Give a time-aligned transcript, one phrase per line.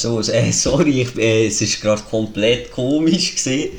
[0.00, 3.70] So, äh, sorry, ich, äh, es ist gerade komplett komisch gesehen.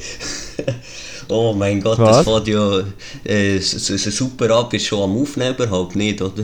[1.29, 2.17] oh mein Gott, Was?
[2.17, 2.83] das fährt ja
[3.23, 6.43] äh, super ab, ist schon am Aufnehmen überhaupt nicht, oder?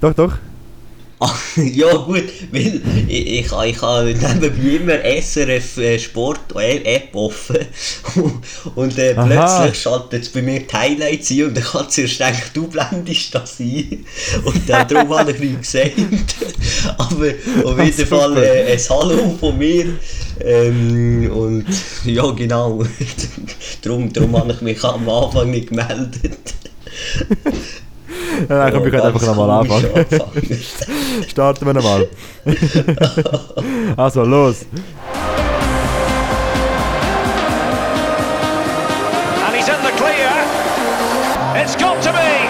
[0.00, 0.38] Doch, doch.
[1.24, 7.14] Ah, ja gut, weil ich, ich, ich habe nebenbei immer SRF äh, Sport äh, App
[7.14, 7.60] offen
[8.74, 12.20] und äh, plötzlich schaltet es bei mir die Highlights ein und dann kann es erst
[12.20, 14.04] denken, du blendest das ein
[14.44, 15.94] und äh, darum habe ich nichts gesagt.
[16.98, 18.18] Aber auf jeden Super.
[18.18, 19.86] Fall äh, ein Hallo von mir
[20.40, 21.66] ähm, und
[22.04, 22.84] ja genau,
[23.80, 26.54] darum, darum habe ich mich am Anfang nicht gemeldet.
[28.48, 30.06] Ja, komm, wir können Ganz einfach nochmal anfangen.
[31.28, 32.08] Starten wir nochmal.
[33.96, 34.66] also, los.
[39.46, 40.30] And he's in the clear.
[41.54, 42.48] It's got to be.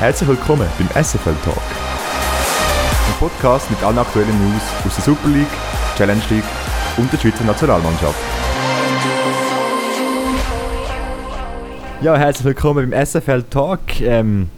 [0.00, 1.56] Herzlich willkommen beim SFL Talk.
[1.56, 5.46] Ein Podcast mit allen aktuellen News aus der Super League,
[5.96, 6.44] Challenge League
[6.98, 8.45] und der Schweizer Nationalmannschaft.
[12.06, 14.00] Ja, herzlich willkommen beim SFL Talk.
[14.00, 14.48] Ähm,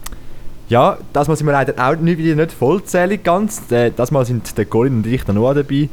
[0.69, 3.71] ja, das Mal sind wir leider auch nicht, wieder nicht vollzählig ganz.
[3.71, 5.89] Äh, Das Mal sind der Colin und ich noch dabei.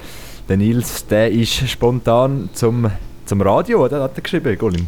[0.51, 2.91] Der Nils, der ist spontan zum,
[3.25, 4.03] zum Radio, oder?
[4.03, 4.87] Hat er geschrieben, Colin?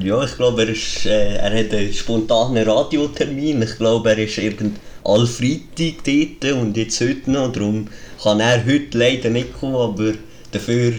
[0.00, 3.62] Ja, ich glaube, er, ist, äh, er hat einen spontanen Radiotermin.
[3.62, 7.52] Ich glaube, er ist irgend all Freitag dort und jetzt heute noch.
[7.52, 7.86] Darum
[8.20, 10.14] kann er heute leider nicht kommen, aber
[10.50, 10.94] dafür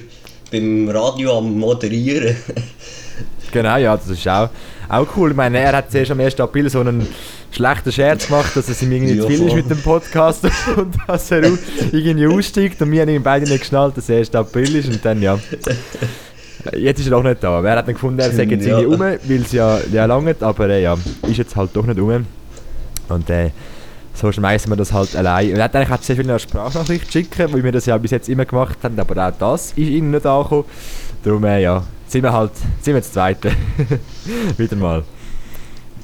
[0.50, 2.38] beim Radio am Moderieren.
[3.52, 4.50] Genau, ja, das ist auch,
[4.88, 5.32] auch cool.
[5.32, 6.40] Ich meine, er hat zuerst am 1.
[6.40, 7.08] April so einen
[7.52, 10.44] schlechten Scherz gemacht, dass es ihm irgendwie Ja, zu viel ist mit dem Podcast
[10.78, 11.44] und dass er
[11.92, 14.36] irgendwie aussteigt und wir haben ihn beide nicht geschnallt, dass es 1.
[14.36, 15.40] April ist und dann, ja.
[16.74, 17.64] Jetzt ist er doch nicht da.
[17.64, 20.70] Wer hat dann gefunden, er sagt jetzt irgendwie um, weil es ja, ja langt, aber
[20.70, 22.26] äh, ja, ist jetzt halt doch nicht um.
[23.08, 23.52] Und äh,
[24.14, 25.52] so schmeißen wir das halt allein.
[25.52, 28.12] Und er hat eigentlich auch sehr viel eine Sprachnachricht schicken, weil wir das ja bis
[28.12, 30.66] jetzt immer gemacht haben, aber auch das ist ihm nicht angekommen.
[31.24, 33.52] Darum, äh, ja, sind wir halt, sind wir das Zweite.
[34.58, 35.04] Wieder mal.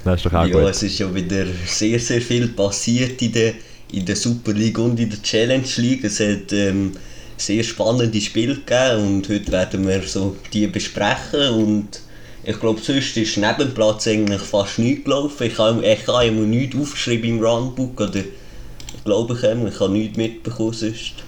[0.03, 0.69] Das ist doch auch ja, gut.
[0.69, 3.53] es ist ja wieder sehr, sehr viel passiert in der,
[3.91, 6.03] in der Super League und in der Challenge League.
[6.03, 6.91] Es hat ähm,
[7.37, 12.01] sehr spannende Spiele gegeben und heute werden wir so die besprechen und
[12.43, 15.47] ich glaube, sonst ist neben dem Platz eigentlich fast nichts gelaufen.
[15.47, 19.79] Ich habe, ich habe immer nichts aufgeschrieben im Runbook oder ich glaube ich, habe, ich
[19.79, 21.24] habe nichts mitbekommen sonst.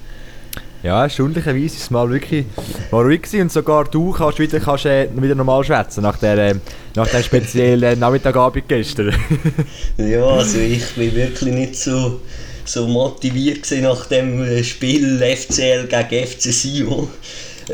[0.88, 2.46] Ja, erstaunlicherweise ist es mal wirklich
[2.92, 6.38] mal ruhig gewesen und sogar du kannst wieder, kannst, äh, wieder normal schwätzen nach der,
[6.38, 6.56] äh,
[6.96, 9.14] nach der speziellen Nachmittagabend gestern.
[9.98, 12.22] Ja, also ich bin wirklich nicht so,
[12.64, 17.10] so motiviert nach dem äh, Spiel FCL gegen FC Sion.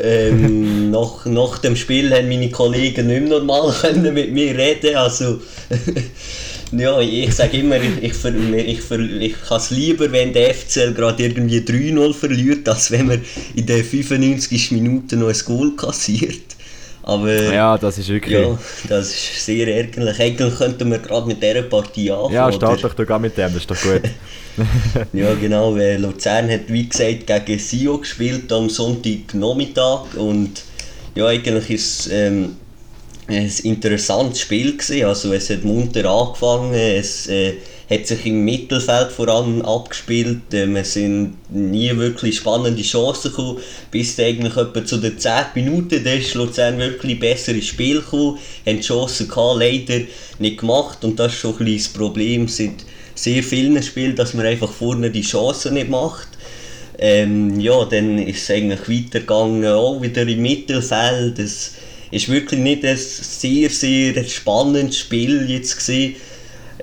[0.00, 4.96] Ähm, nach, nach dem Spiel haben meine Kollegen nicht mehr normal können mit mir reden.
[4.96, 5.40] Also,
[6.72, 10.94] ja, ich sage immer, ich, ver, ich, ver, ich kann es lieber, wenn der FCL
[10.94, 13.22] gerade irgendwie 3-0 verliert, als wenn man
[13.54, 16.54] in den 95 Minuten noch ein Goal kassiert.
[17.06, 18.38] Aber ja, das ist wirklich...
[18.38, 20.18] ja, das ist sehr ärgerlich.
[20.18, 22.32] Eigentlich könnten wir gerade mit dieser Partie anfangen.
[22.32, 24.02] Ja, start doch da mit dem, das ist doch gut.
[25.12, 25.74] Ja, genau.
[25.74, 30.14] weil Luzern hat, wie gesagt, gegen Sio gespielt am Sonntagnachmittag.
[30.16, 30.62] Und
[31.14, 32.56] ja, eigentlich ist es ähm,
[33.26, 34.76] ein interessantes Spiel.
[34.76, 35.04] Gewesen.
[35.04, 36.72] Also, es hat munter angefangen.
[36.72, 37.54] Es äh,
[37.90, 40.52] hat sich im Mittelfeld vor allem abgespielt.
[40.52, 43.58] Ähm, es sind nie wirklich spannende Chancen gekommen.
[43.90, 48.38] Bis eigentlich etwa zu den 10 Minuten da ist Luzern wirklich besser ins Spiel gekommen.
[48.66, 50.04] Haben die Chancen gehabt, leider
[50.38, 51.04] nicht gemacht.
[51.04, 52.84] Und das ist schon ein das Problem seit
[53.14, 56.28] sehr vielen Spielen, dass man einfach vorne die Chancen nicht macht.
[56.98, 61.38] Ähm, ja, dann ist es eigentlich weitergegangen, auch wieder im Mittelfeld.
[61.38, 61.74] Es
[62.10, 66.16] ist wirklich nicht ein sehr, sehr spannendes Spiel jetzt gewesen.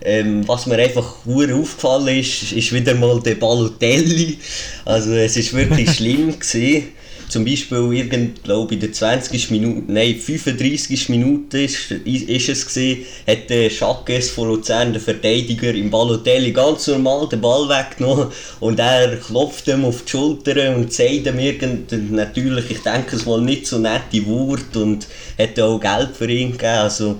[0.03, 4.39] Ähm, was mir einfach hure aufgefallen ist, ist wieder mal der Balotelli.
[4.85, 6.87] Also es ist wirklich schlimm gewesen.
[7.31, 9.51] Zum Beispiel irgend, glaube in der 20.
[9.51, 11.07] Minute, nein 35.
[11.07, 16.87] Minute ist, ist es gewesen, hat der Schackes von Luzern, der Verteidiger, im Balotelli ganz
[16.87, 18.27] normal den Ball weggenommen
[18.59, 23.25] und er klopft ihm auf die Schulter und sagt ihm irgend, natürlich, ich denke es
[23.25, 25.07] mal nicht so nette Wort und
[25.39, 26.67] hat auch Geld für ihn gegeben.
[26.67, 27.15] Also,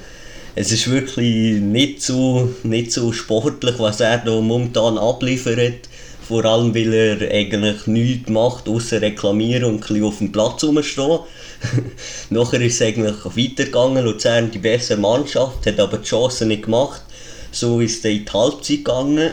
[0.56, 5.88] es ist wirklich nicht so, nicht so sportlich, was er da momentan abliefert.
[6.28, 11.20] Vor allem, weil er eigentlich nichts macht, außer reklamieren und ein auf dem Platz rumstehen.
[12.30, 14.06] Nachher ist es eigentlich weitergegangen.
[14.06, 17.02] Luzern die bessere Mannschaft, hat aber die Chancen nicht gemacht.
[17.52, 19.32] So ist es in die Halbzeit gegangen.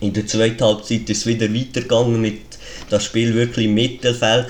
[0.00, 2.38] In der zweiten Halbzeit ist es wieder weitergegangen mit
[2.90, 4.46] das Spiel wirklich im Mittelfeld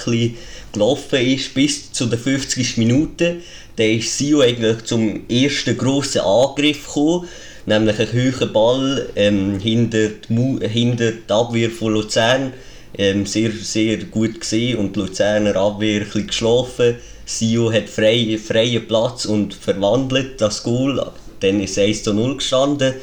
[0.72, 3.42] gelaufen ist bis zu den 50 Minuten.
[3.78, 7.28] Dann ist Sio eigentlich zum ersten grossen Angriff gekommen.
[7.66, 12.52] nämlich ein höherer Ball ähm, hinter, die hinter die Abwehr von Luzern.
[12.96, 16.96] Ähm, sehr, sehr gut gesehen und die Luzerner Abwehr ein geschlafen.
[17.24, 21.12] Sio hat frei, freien Platz und verwandelt das Goal.
[21.40, 22.94] Dann ist es 1 zu 0 gestanden.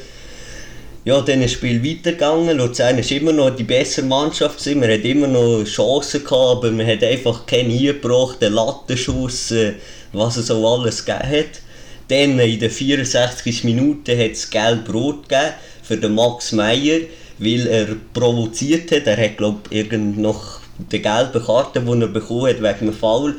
[1.04, 2.58] Ja, dann ist das Spiel weitergegangen.
[2.58, 4.58] Luzern ist immer noch die bessere Mannschaft.
[4.58, 4.80] Gewesen.
[4.80, 9.74] Man hat immer noch Chancen gehabt, aber man hat einfach keinen eingebracht, den Lattenschuss, äh,
[10.16, 11.60] was es so alles gegeben hat.
[12.08, 13.64] Dann in der 64.
[13.64, 17.00] Minute hat es gelb-rot gegeben für den Max Meyer,
[17.38, 19.06] weil er provoziert hat.
[19.06, 23.34] Er hat, glaube ich, noch die gelbe Karte, die er bekommen hat wegen einem Foul,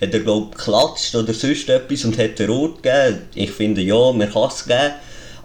[0.00, 3.22] hat er, glaube geklatscht oder sonst etwas und hat rot gegeben.
[3.34, 4.92] Ich finde, ja, man kann es geben.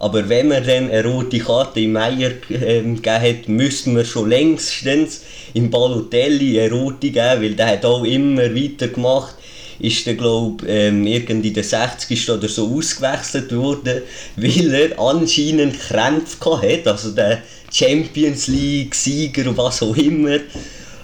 [0.00, 4.28] Aber wenn man dann eine rote Karte im Meier ähm, gegeben hat, müsste man schon
[4.28, 5.22] längstens
[5.54, 9.34] im Balotelli eine rote geben, weil der hat auch immer weitergemacht
[9.80, 12.30] ist der glaube ähm, irgendwie der 60.
[12.30, 14.02] oder so ausgewechselt worden,
[14.36, 17.42] weil er anscheinend Krämpfe hatte, also der
[17.72, 20.38] Champions League Sieger und was auch immer.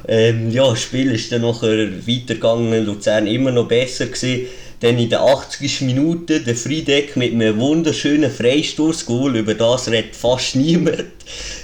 [0.06, 4.46] Ähm, ja, das Spiel ist dann nachher weitergegangen, Luzern immer noch besser gewesen.
[4.84, 5.80] Dann in der 80.
[5.80, 11.06] Minute der Friedeck mit einem wunderschönen Freistoßgoal, über das redet fast niemand.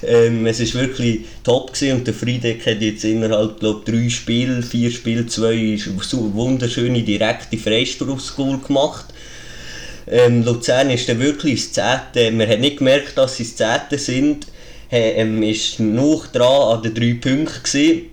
[0.02, 4.62] Ähm, es ist wirklich top gewesen und der Friedeck hat jetzt innerhalb glaub, drei Spiele,
[4.62, 5.78] vier Spiele, zwei
[6.32, 9.12] wunderschöne direkte Freistoßgoal gemacht.
[10.08, 13.98] Ähm, Luzern ist dann wirklich das Zehnte, man hat nicht gemerkt, dass sie das Zehnte
[13.98, 14.46] sind,
[14.90, 18.06] ähm, ist noch dran an den drei Punkten.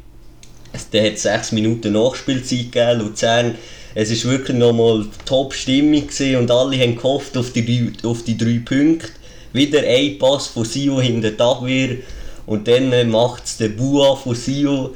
[0.91, 3.55] Dann hat es sechs Minuten Nachspielzeit gegeben, Luzern
[3.95, 9.09] es ist wirklich nochmal Top-Stimmung und alle haben gehofft auf die, auf die drei Punkte.
[9.53, 11.97] Wieder ein Pass von Sio hinter der Abwehr
[12.45, 14.93] und dann äh, macht es der Bua von Sio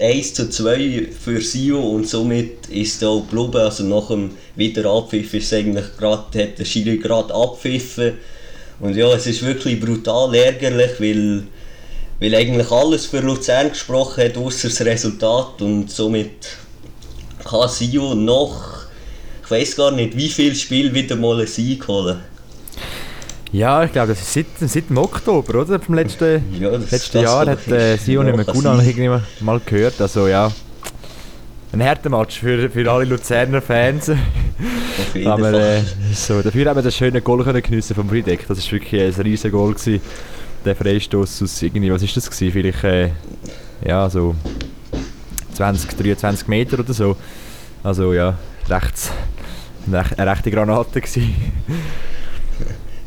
[0.00, 3.56] 1 zu 2 für Sio und somit ist auch geblieben.
[3.56, 8.14] Also nach dem Wiederabpfiff ist eigentlich grad, hat der Schiri gerade abpfiffen.
[8.80, 11.44] Und ja, es ist wirklich brutal ärgerlich, weil,
[12.20, 16.48] weil eigentlich alles für Luzern gesprochen hat, außer das Resultat und somit
[17.46, 18.86] kann Sio noch,
[19.44, 22.18] ich weiß gar nicht, wie viel Spiel wieder mal einen Sieg holen.
[23.52, 25.80] Ja, ich glaube, das ist seit, seit dem Oktober, oder?
[25.80, 29.60] Vom letzten, ja, das, letzten das Jahr hat äh, Sio nicht mehr gut irgendwie mal
[29.64, 30.00] gehört.
[30.00, 30.50] Also ja,
[31.72, 34.10] ein härter Match für, für alle Luzerner Fans.
[35.24, 35.82] Aber äh,
[36.14, 38.46] so, dafür haben wir das schöne Goal können geniessen vom Friedeck.
[38.48, 39.74] Das war wirklich ein riesiges Goal.
[39.74, 40.00] Gewesen.
[40.64, 42.52] Der Freistoß aus irgendwie, was ist das gewesen?
[42.52, 43.10] Vielleicht, äh,
[43.86, 44.34] ja, so
[45.56, 47.16] 20, 23 Meter oder so.
[47.82, 48.38] Also ja,
[48.68, 49.10] rechts,
[49.86, 51.34] eine rechte Granate gewesen.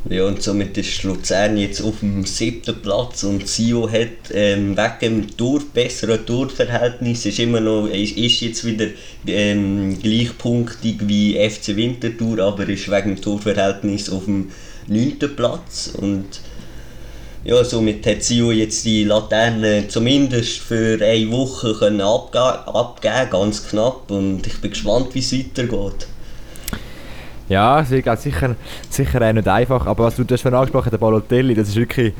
[0.09, 5.21] Ja, und somit ist Luzern jetzt auf dem siebten Platz und Sio hat ähm, wegen
[5.21, 8.87] dem Tor, besseren Torverhältnis ist immer noch, ist, ist jetzt wieder
[9.27, 14.51] ähm, gleichpunktig wie FC Winterthur, aber ist wegen dem Torverhältnis auf dem
[14.87, 16.39] neunten Platz und
[17.43, 23.67] ja, somit hat Sio jetzt die Laterne zumindest für eine Woche können abge abgeben, ganz
[23.67, 24.11] knapp.
[24.11, 26.07] Und ich bin gespannt, wie es weitergeht.
[27.47, 28.55] Ja, es wird sicher,
[28.89, 29.87] sicher auch nicht einfach.
[29.87, 32.13] Aber was du das schon angesprochen der Balotelli, das ist wirklich.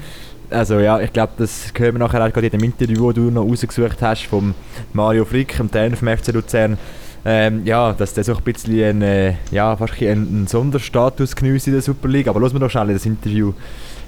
[0.51, 3.29] Also ja, ich glaube, das hören wir nachher auch gerade in dem Interview, das du
[3.29, 4.55] noch rausgesucht hast, von
[4.93, 6.79] Mario Frick, dem Trainer vom FC Luzern.
[7.23, 11.67] Ähm, ja, dass der so ein bisschen einen, äh, ja, fast einen, einen Sonderstatus genießt
[11.67, 12.29] in der Super League.
[12.29, 13.53] Aber lassen wir doch schnell das Interview,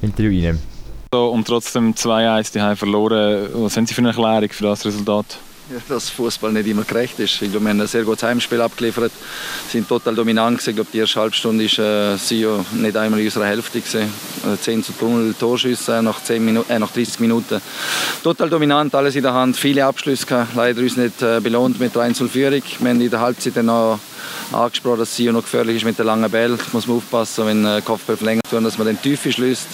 [0.02, 0.60] Interview rein
[1.14, 3.50] und trotzdem 2-1 die verloren.
[3.54, 5.40] Was haben Sie für eine Erklärung für das Resultat?
[5.70, 7.42] Ja, dass Fußball nicht immer gerecht ist.
[7.42, 9.12] Ich glaube, wir haben ein sehr gutes Heimspiel abgeliefert,
[9.70, 10.70] sind total dominant gewesen.
[10.70, 14.10] Ich glaube, die erste Halbstunde war äh, nicht einmal in unserer Hälfte gewesen.
[14.62, 17.62] 10 äh, zu 0 Torschüsse nach, 10 Minu äh, nach 30 Minuten.
[18.24, 20.56] Total dominant, alles in der Hand, viele Abschlüsse gehabt.
[20.56, 22.64] Leider uns nicht äh, belohnt mit 1 Führung.
[22.80, 24.00] Wir haben in der Halbzeit noch
[24.54, 26.58] angesprochen, dass Sio noch gefährlich ist mit der langen Ball.
[26.58, 29.68] Da muss man aufpassen, wenn äh, Kopfball verlängert wird, dass man den Tiefe schließt.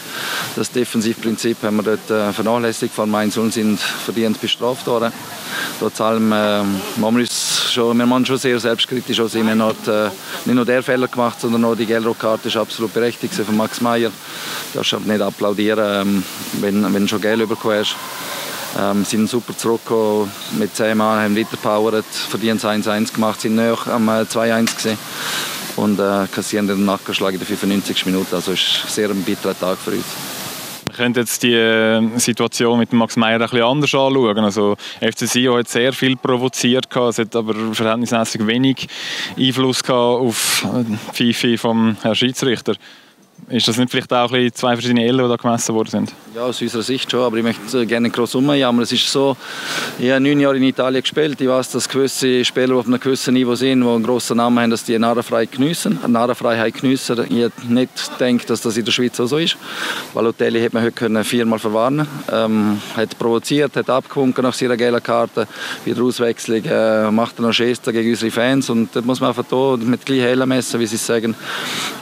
[0.56, 2.94] Das Defensivprinzip haben wir dort äh, vernachlässigt.
[2.94, 5.12] Vor allem 1 sind verdient bestraft worden.
[5.80, 6.64] Trotz allem äh,
[6.96, 9.46] wir uns schon, wir machen schon sehr selbstkritisch sein.
[9.46, 10.10] Wir haben äh,
[10.46, 14.12] nicht nur der Fehler gemacht, sondern auch die Gelb-Karte ist absolut berechtigt von Max Meyer.
[14.74, 16.24] Du darfst halt nicht applaudieren, ähm,
[16.62, 17.86] wenn, wenn du schon Geld bekommen.
[18.80, 24.08] Ähm, sind super zurückgekommen mit 10 Mann, haben weitergepowert, verdienen 1-1 gemacht, sind näher am
[24.08, 24.98] 2-1 äh, gesehen
[25.78, 28.06] und äh, kassieren den Nackenschlag in der 95.
[28.06, 28.36] Minute.
[28.36, 30.06] Also ist sehr ein bitterer Tag für uns.
[30.86, 34.40] Wir können jetzt die äh, Situation mit Max Meyer ein bisschen anders anschauen.
[34.40, 38.88] Also FC Sion hat sehr viel provoziert, es hat aber verhältnismäßig wenig
[39.38, 40.66] Einfluss auf
[41.18, 42.76] die FIFA vom Herrn Schiedsrichter.
[43.50, 46.14] Ist das nicht vielleicht auch ein zwei verschiedene Ellen, die da gemessen worden sind?
[46.36, 48.84] Ja, aus unserer Sicht schon, aber ich möchte gerne groß umjammern.
[48.84, 49.38] Es ist so,
[49.98, 51.40] ich habe neun Jahre in Italien gespielt.
[51.40, 54.72] Ich weiß, dass gewisse Spieler auf einem gewissen Niveau sind, die einen grossen Namen haben,
[54.72, 55.98] dass die Narrenfreiheit geniessen.
[56.08, 57.26] Narrenfreiheit geniessen.
[57.30, 59.56] Ich hätte nicht gedacht, dass das in der Schweiz auch so ist.
[60.14, 65.48] Balotelli hätte man heute viermal verwarnen ähm, Hat provoziert, hat abgewunken nach seiner gelben Karte.
[65.86, 68.70] Bei der Auswechslung äh, macht noch Gesten gegen unsere Fans.
[68.70, 71.34] Und das muss man einfach hier mit gleich hellen messen, wie sie sagen.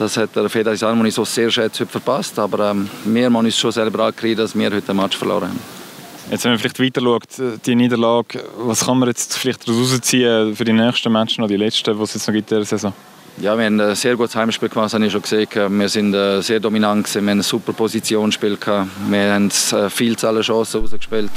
[0.00, 2.38] Das hat der Federer Salmoni so sehr schätze, heute verpasst.
[2.38, 5.60] Aber ähm, wir müssen uns schon selber ankriegen, dass wir heute den Match verloren haben.
[6.30, 10.56] Jetzt, wenn man vielleicht weiter schaut, die Niederlage, was kann man jetzt vielleicht daraus ziehen
[10.56, 12.92] für die nächsten Matches, noch die letzten, die es jetzt noch gibt in der Saison?
[13.38, 15.46] Ja, wir haben ein sehr gutes Heimspiel gemacht, habe ich schon gesehen.
[15.78, 17.26] Wir sind äh, sehr dominant, gewesen.
[17.26, 18.88] wir haben ein super Positionsspiel gehabt.
[19.08, 21.30] Wir haben äh, Vielzahl Chancen rausgespielt.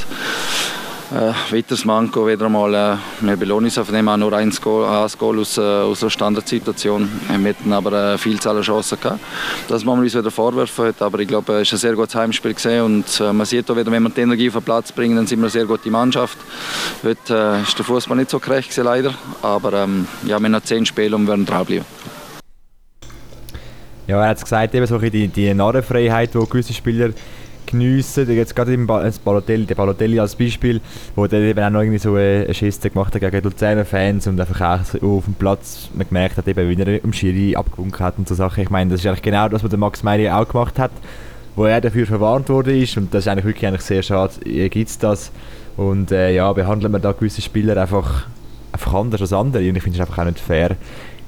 [1.12, 5.58] Äh, weiteres Manko wieder einmal, äh, wir dem auch nur ein Goal, ein Goal aus,
[5.58, 7.10] äh, aus einer Standardsituation.
[7.36, 9.20] Wir hatten aber eine Vielzahl an Chancen gehabt.
[9.68, 12.14] Das muss man uns wieder vorwerfen heute, aber ich glaube, es war ein sehr gutes
[12.14, 14.92] Heimspiel gewesen und äh, man sieht auch wieder, wenn wir die Energie auf den Platz
[14.92, 16.38] bringen, dann sind wir eine sehr gute Mannschaft.
[17.04, 20.52] Heute äh, ist der Fußball nicht so gerecht gewesen, leider, aber ähm, ja, wir haben
[20.52, 21.86] noch zehn Spiele und werden dranbleiben.
[24.06, 27.10] Ja, er hat es gesagt, eben so die, die Narrenfreiheit, die gewisse Spieler
[27.72, 28.30] geniessen.
[28.32, 30.82] Jetzt gerade im Balotelli, der Balotelli als Beispiel,
[31.16, 34.40] wo der eben auch noch irgendwie so eine Schiste gemacht hat gegen Luzerner Fans und
[34.40, 38.18] einfach auch auf dem Platz man gemerkt hat, eben, wie er im Schiri abgewunken hat
[38.18, 38.64] und so Sachen.
[38.64, 40.92] Ich meine, das ist eigentlich genau das, was der Max Meyer auch gemacht hat,
[41.56, 44.34] wo er dafür verwarnt wurde ist und das ist eigentlich wirklich eigentlich sehr schade,
[44.70, 45.32] gibt es das.
[45.78, 48.28] Und äh, ja, behandeln wir da gewisse Spieler einfach,
[48.72, 50.76] einfach anders als andere und ich finde es einfach auch nicht fair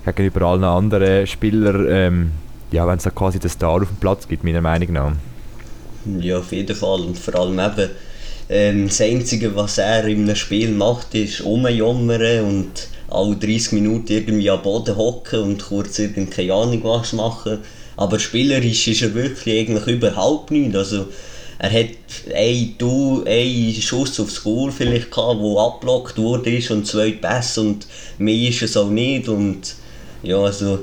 [0.05, 2.31] gegenüber allen anderen Spielern, ähm,
[2.71, 5.12] ja, wenn es da quasi den Star auf dem Platz gibt, meiner Meinung nach.
[6.20, 7.01] Ja, auf jeden Fall.
[7.01, 7.89] Und vor allem eben,
[8.50, 14.12] ähm, das Einzige, was er in einem Spiel macht, ist rumjammern und alle 30 Minuten
[14.13, 17.60] irgendwie am Boden hocken und kurz keine Ahnung was machen.
[17.98, 20.75] Aber spielerisch ist er wirklich eigentlich überhaupt nicht.
[20.75, 21.08] Also,
[21.60, 21.89] er hat
[22.34, 27.86] einen, einen Schuss aufs Goal vielleicht gehabt, der abblockt wurde und zwei Pässe und
[28.17, 29.27] mehr ist es auch nicht.
[29.29, 29.75] Und
[30.24, 30.79] ja, also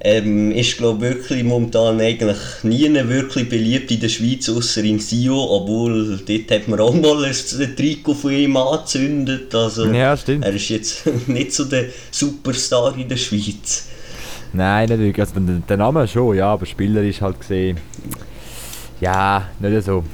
[0.00, 5.36] ähm, ist glaube wirklich momentan eigentlich nie wirklich beliebt in der Schweiz, außer in Sio,
[5.36, 9.54] obwohl dort hat man auch mal ein Trikot von ihm angezündet.
[9.54, 10.44] Also, ja, stimmt.
[10.44, 13.86] Er ist jetzt nicht so der Superstar in der Schweiz.
[14.52, 15.18] Nein, natürlich.
[15.18, 17.78] Also, der, Name schon, ja, aber Spieler ist halt gesehen.
[19.00, 20.04] Ja, nicht so.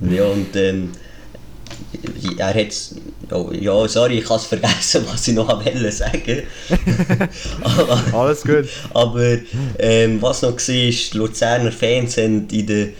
[0.10, 0.90] ja, und ähm,
[2.38, 2.74] er hat
[3.32, 6.42] oh, ja, sorry, ich habe es vergessen, was ich noch wollte sagen.
[8.12, 8.68] Alles gut.
[8.92, 9.38] Aber
[9.78, 12.92] ähm, was noch war, ist, die Luzerner Fans haben in den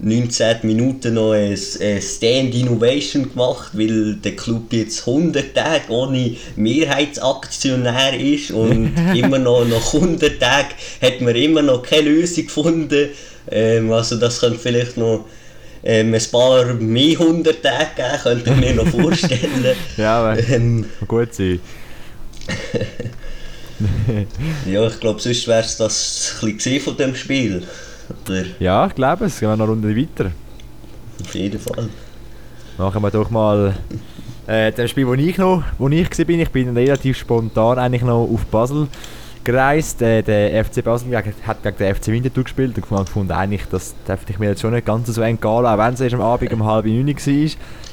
[0.00, 8.18] 19 Minuten noch eine, Stand Innovation gemacht, weil der Club jetzt 100 Tage ohne Mehrheitsaktionär
[8.18, 13.08] ist und immer noch nach 100 Tagen hat man immer noch keine Lösung gefunden.
[13.50, 15.24] Ähm, also das könnte vielleicht noch
[15.84, 19.76] ähm, ein paar mehr hundert Tage geben, könnte ich mir noch vorstellen.
[19.96, 21.60] ja, aber ähm, gut sein.
[24.66, 27.62] ja, ich glaube, sonst wäre es das ein von dem Spiel.
[28.26, 28.44] Oder?
[28.58, 29.38] Ja, ich glaube es.
[29.38, 30.30] Gehen wir noch eine Runde weiter.
[31.20, 31.88] Auf jeden Fall.
[32.78, 33.74] Machen wir doch mal
[34.46, 36.28] äh, das Spiel, wo ich noch, wo ich war.
[36.28, 38.88] Ich bin relativ spontan eigentlich noch auf Basel
[39.44, 40.02] gereist.
[40.02, 44.32] Äh, der FC Basel hat gegen den FC Winterthur gespielt und gefunden, eigentlich, das dürfte
[44.32, 46.64] ich mir jetzt schon nicht ganz so entgehen, auch wenn es erst am Abend um
[46.64, 47.50] halb neun war.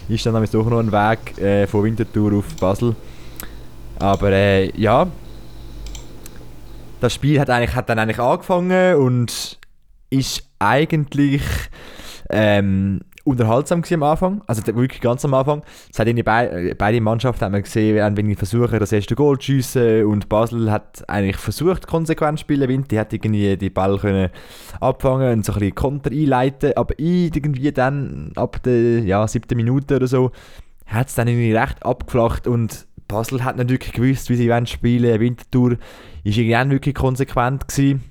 [0.10, 2.96] Ist dann doch noch ein Weg äh, von Winterthur auf Basel.
[4.00, 5.08] Aber äh, ja,
[7.00, 9.60] das Spiel hat, eigentlich, hat dann eigentlich angefangen und
[10.10, 11.44] ist eigentlich
[12.30, 15.64] ähm, unterhaltsam am Anfang, also wirklich ganz am Anfang.
[15.92, 19.46] Es hat beide, beide Mannschaften haben wir gesehen, haben wenig versuchen, das erste Goal zu
[19.46, 22.68] schiessen und Basel hat eigentlich versucht, konsequent zu spielen.
[22.68, 24.30] Winti hat irgendwie die Ball können
[24.80, 29.98] abfangen und so ein bisschen Konter einleiten, aber irgendwie dann ab der ja, siebten Minute
[29.98, 30.32] oder so
[30.88, 34.68] hat es dann irgendwie recht abgeflacht und Basel hat nicht wirklich gewusst, wie sie wollen
[34.68, 35.20] spielen.
[35.20, 35.78] Winterthur
[36.24, 38.11] ist irgendwie wirklich konsequent gewesen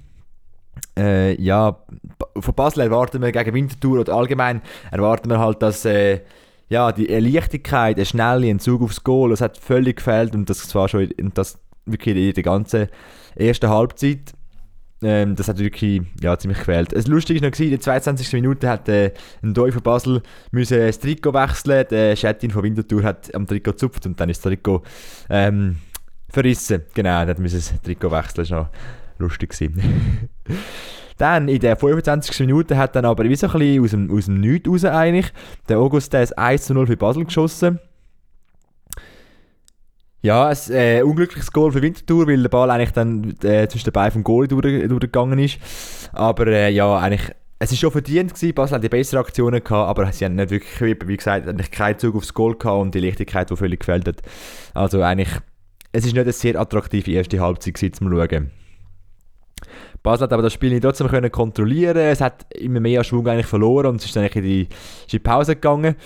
[0.99, 1.79] äh, ja,
[2.39, 6.21] von Basel erwarten wir gegen Winterthur oder allgemein erwarten wir halt, dass äh,
[6.69, 10.89] ja, die Leichtigkeit, der schnelle Entzug aufs Goal, das hat völlig gefehlt und das war
[10.89, 12.89] schon in, das wirklich in der ganzen
[13.35, 14.33] ersten Halbzeit.
[15.03, 16.95] Ähm, das hat wirklich ja, ziemlich gefehlt.
[16.95, 18.33] Das Lustige war noch, in der 22.
[18.35, 21.87] Minute hat äh, ein Doi von Basel müssen das Trikot wechseln.
[21.91, 24.83] Der Schettin von Winterthur hat am Trikot gezupft und dann ist das Trikot
[25.31, 25.79] ähm,
[26.29, 26.83] verrissen.
[26.95, 28.47] Genau, er hat das Trikot wechseln.
[28.51, 28.69] Noch
[29.21, 30.29] lustig gewesen.
[31.21, 32.41] dann in der 25.
[32.41, 35.33] Minute hat dann aber wie so ein bisschen aus dem, aus dem Nichts raus eigentlich
[35.69, 37.79] der August das 1 zu 0 für Basel geschossen.
[40.23, 43.93] Ja, ein äh, unglückliches Goal für Winterthur, weil der Ball eigentlich dann äh, zwischen den
[43.93, 45.59] Beinen vom Goal durch, durchgegangen ist.
[46.13, 48.55] Aber äh, ja, eigentlich, es ist schon verdient gewesen.
[48.55, 51.99] Basel hat die bessere Aktionen gehabt, aber sie haben nicht wirklich, wie gesagt, eigentlich keinen
[51.99, 54.21] Zug aufs Goal gehabt und die Leichtigkeit, die völlig gefällt hat.
[54.75, 55.31] Also eigentlich,
[55.93, 58.51] es ist nicht eine sehr attraktive erste Halbzeit gewesen, zum Schauen.
[60.03, 61.97] Basel hat aber das Spiel nicht trotzdem können kontrollieren.
[61.97, 64.69] Es hat immer mehr Schwung eigentlich verloren und es ist dann in die, in
[65.11, 65.97] die Pause gegangen.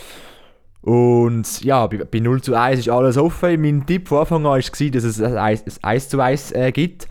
[0.81, 3.61] Und ja, bei, bei 0 zu 1 ist alles offen.
[3.63, 7.09] Mein Tipp von Anfang an war, dass es ein 1, 1 zu 1 äh, gibt.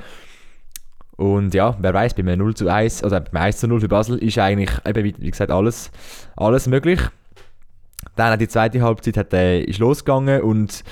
[1.16, 4.18] Und ja, wer weiß, bei 0 zu 1 oder beim 1 zu 0 für Basel
[4.18, 5.92] ist eigentlich, eben, wie, gesagt, alles,
[6.36, 7.00] alles möglich.
[8.16, 10.84] Dann die zweite Halbzeit hat, äh, ist losgegangen und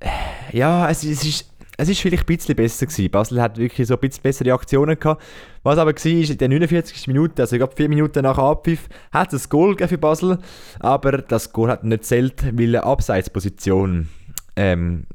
[0.00, 0.08] äh,
[0.52, 3.10] ja, es, es ist es ist vielleicht ein bisschen besser gewesen.
[3.10, 5.22] Basel hat wirklich so ein bisschen bessere Aktionen gehabt.
[5.62, 7.06] Was aber war, ist in der 49.
[7.08, 10.38] Minute, also gerade vier Minuten nach Abpfiff, hat es ein Goal für Basel,
[10.80, 14.08] aber das Goal hat nicht zählt, weil eine Abseitsposition
[14.56, 15.06] ähm,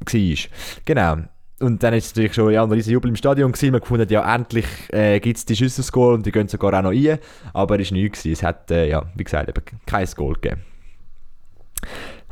[0.00, 0.36] war.
[0.84, 1.16] Genau.
[1.60, 3.70] Und dann ist es natürlich schon ein riesen Jubel im Stadion gewesen.
[3.70, 6.76] Man gefunden, ja, endlich äh, gibt es die Schüsse aufs Goal und die gehen sogar
[6.76, 7.18] auch noch rein.
[7.52, 8.24] Aber es war nichts.
[8.24, 10.62] Es hat, äh, ja, wie gesagt, eben kein Goal gegeben.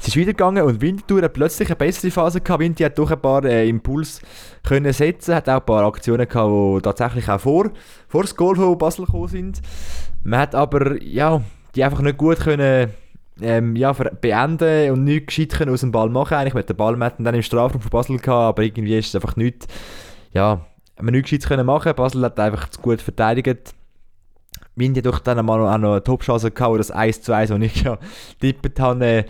[0.00, 2.61] Es ist weitergegangen und Winterthur hat plötzlich eine bessere Phase gehabt.
[2.61, 4.23] Winti hat doch ein paar äh, Impuls
[4.66, 7.71] können setzen, hat auch ein paar Aktionen gehabt, die tatsächlich auch vor,
[8.09, 9.61] vor das Goal von Basel gekommen sind.
[10.25, 11.42] Man hat aber, ja,
[11.75, 12.88] die einfach nicht gut können
[13.42, 16.35] ähm, ja, beenden und nichts gescheit können aus dem Ball machen.
[16.35, 19.14] Eigentlich mit der Ball hatten dann im Strafraum von Basel gehabt, aber irgendwie ist es
[19.14, 19.66] einfach nichts,
[20.33, 20.64] ja,
[20.99, 21.95] man nichts gescheit können machen.
[21.95, 23.49] Basel hat einfach zu gut verteidigt.
[23.49, 23.75] Hat
[25.04, 27.99] doch dann auch noch eine Top-Chance gehabt, das 1 zu 1, das ich ja
[28.40, 29.26] tippt habe,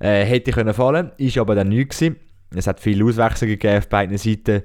[0.00, 2.16] äh, hätte können fallen, ist aber dann nichts gewesen.
[2.54, 4.62] Es hat viele Auswechslungen gegeben auf beiden Seiten.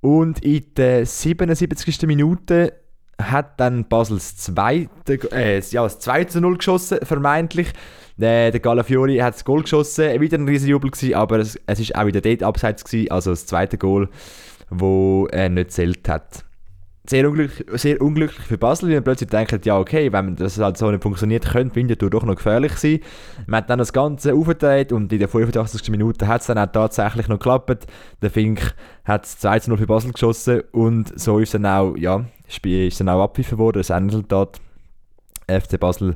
[0.00, 2.02] Und in der 77.
[2.06, 2.74] Minute
[3.20, 7.72] hat dann Basel das zweite, äh, ja, das 2 zu 0 geschossen, vermeintlich.
[8.16, 11.96] Der, der Galafiori hat das Goal geschossen, wieder ein riesen Jubel gewesen, aber es, ist
[11.96, 14.08] auch wieder dort abseits gewesen, also das zweite Goal,
[14.70, 16.44] wo er nicht zählt hat
[17.06, 20.78] sehr unglücklich, sehr unglücklich für Basel, weil man plötzlich denkt, ja okay, wenn das halt
[20.78, 23.00] so nicht funktioniert, könnte Winterthur doch noch gefährlich sein.
[23.46, 25.90] Man hat dann das Ganze aufgedreht und in der 85.
[25.90, 27.86] Minute hat es dann auch tatsächlich noch geklappt.
[28.22, 32.88] Der Fink hat 2 0 für Basel geschossen und so ist dann auch, ja, Spiel
[32.88, 34.60] ist dann auch abpfiffen worden, das Endresultat
[35.46, 36.14] FC Basel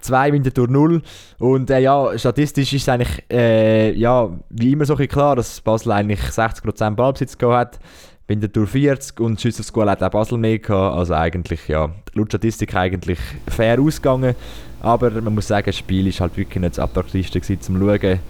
[0.00, 1.02] 2, Winterthur 0
[1.38, 5.60] und äh, ja, statistisch ist es eigentlich, äh, ja, wie immer so ein klar, dass
[5.60, 7.80] Basel eigentlich 60% Ballbesitz gehabt hat
[8.28, 10.96] Winterthur 40 und Schüsse aufs Goal hat auch Basel mehr gehabt.
[10.96, 14.34] Also eigentlich, ja, laut Statistik eigentlich fair ausgegangen.
[14.80, 18.20] Aber man muss sagen, das Spiel ist halt wirklich nicht das attraktivste zum Schauen.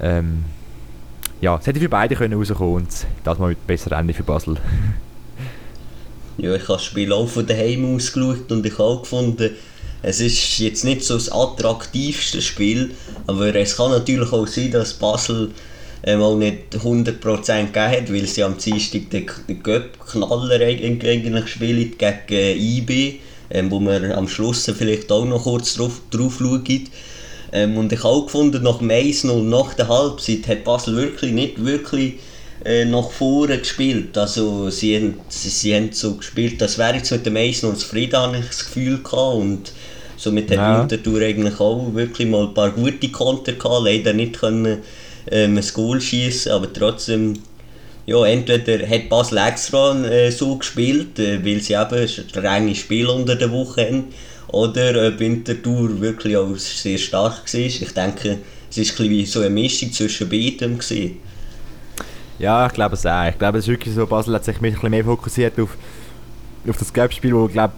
[0.00, 0.44] Ähm,
[1.40, 2.88] ja, es hätte für beide können rauskommen und
[3.24, 4.56] das mal mit besser Ende für Basel.
[6.38, 9.50] ja, ich habe das Spiel auch von daheim ausgeschaut und ich habe auch gefunden,
[10.02, 12.92] es ist jetzt nicht so das attraktivste Spiel,
[13.26, 15.50] aber es kann natürlich auch sein, dass Basel
[16.06, 21.94] ähm, auch nicht 100% gegeben hat, weil sie am Dienstag den, den Göpp-Knaller eigentlich spielen
[21.98, 23.16] gegen IB,
[23.50, 26.88] ähm, wo wir am Schluss vielleicht auch noch kurz drauf, drauf schauen.
[27.52, 30.96] Ähm, und ich habe auch gefunden, nach dem 1 und nach der Halbzeit hat Basel
[30.96, 32.14] wirklich nicht wirklich
[32.64, 34.16] äh, nach vorne gespielt.
[34.16, 37.78] Also sie haben, sie, sie haben so gespielt, das wäre jetzt mit dem 1 und
[37.78, 39.36] zufrieden, habe ich das Gefühl gehabt.
[39.36, 39.72] Und
[40.16, 40.80] somit hat ja.
[40.80, 44.78] Winterthur eigentlich auch wirklich mal ein paar gute Konter gehabt, leider nicht können
[45.30, 47.34] ähm, ein Goal schießen, aber trotzdem,
[48.06, 53.06] ja, entweder hat Basel extra äh, so gespielt, äh, weil sie eben ein strenges Spiel
[53.06, 54.04] unter der Woche haben,
[54.48, 57.60] oder ob Winterthur wirklich auch sehr stark war.
[57.60, 58.38] Ich denke,
[58.70, 60.78] es war ein so eine Mischung zwischen beidem.
[60.78, 61.18] Gewesen.
[62.38, 63.28] Ja, ich glaube es auch.
[63.28, 65.76] Ich glaube, es ist wirklich so, Basel hat sich ein bisschen mehr fokussiert auf,
[66.68, 67.74] auf das Gap-Spiel, wo ich glaube,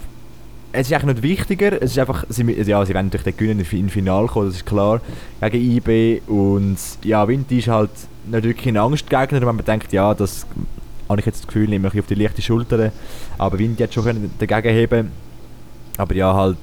[0.72, 3.66] es ist eigentlich nicht wichtiger, es ist einfach, sie, ja, sie werden natürlich den Gewinnen
[3.70, 5.00] in Finale kommen, das ist klar,
[5.40, 7.90] gegen IB und ja, Winti ist halt
[8.26, 10.46] nicht wirklich ein Angstgegner, wenn man denkt, ja, das
[11.09, 12.92] habe ich jetzt das Gefühl, nehme ich auf die leichte Schulter,
[13.38, 15.11] aber Winti hat schon dagegen heben.
[15.96, 16.59] Aber ja, halt,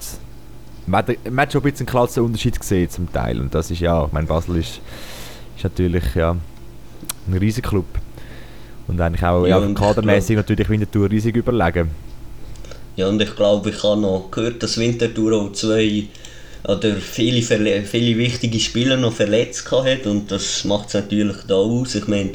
[0.85, 3.41] man hat, man hat schon ein bisschen einen Klassenunterschied gesehen zum Teil.
[3.41, 4.79] Und das ist ja, ich meine, Basel ist,
[5.57, 6.37] ist natürlich, ja,
[7.27, 7.85] ein riesiger Club
[8.87, 11.89] und eigentlich auch ja, ja kadermäßig natürlich Winterthur riesig überlegen.
[12.95, 16.05] Ja, und ich glaube, ich habe noch gehört, dass Winterthur auch zwei
[16.63, 21.95] oder viele, viele wichtige Spieler noch verletzt hat und das macht es natürlich da aus.
[21.95, 22.31] Ich meine,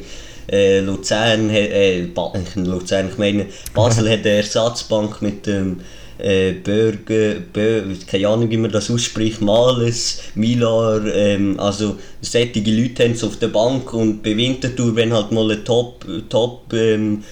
[0.51, 2.01] äh, Luzern, äh,
[2.55, 5.81] Luzern, ich meine, Basel hat eine Ersatzbank mit dem
[6.21, 13.03] äh, Bürger, Bö, keine Ahnung wie man das ausspricht, Males, Milar, ähm, also solche Leute
[13.03, 17.23] haben es auf der Bank und bei Winterthur, wenn halt mal ein Top-Stürmer Top, ähm,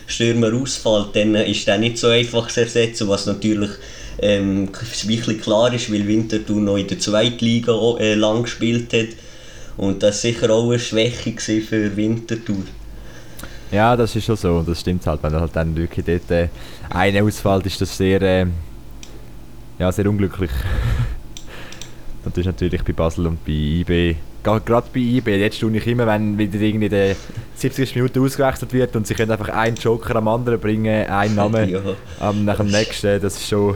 [0.61, 3.71] ausfällt, dann ist der nicht so einfach zu ersetzen, was natürlich
[4.21, 4.69] ähm,
[5.05, 9.09] wirklich klar ist, weil Winterthur noch in der zweiten Liga äh, lang gespielt hat.
[9.77, 12.63] Und das war sicher auch eine Schwäche für Winterthur.
[13.71, 15.21] Ja, das ist schon so, das stimmt halt.
[15.21, 16.47] Wenn halt dann wirklich dort äh,
[16.89, 18.45] einer ausfällt, ist das sehr, äh,
[19.77, 20.49] ja, sehr unglücklich.
[22.25, 25.85] und das ist natürlich bei Basel und bei IB, gerade bei IB, jetzt tue ich
[25.85, 27.15] immer, wenn wieder irgendwie in der
[27.55, 27.95] 70.
[27.95, 31.79] Minute ausgewechselt wird und sie können einfach einen Joker am anderen bringen, einen Namen Ja.
[32.19, 33.75] am, nach dem nächsten, das ist schon,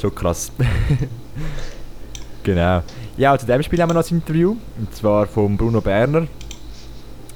[0.00, 0.50] schon krass.
[2.42, 2.82] genau.
[3.16, 6.26] Ja, zu dem Spiel haben wir noch ein Interview, und zwar von Bruno Berner,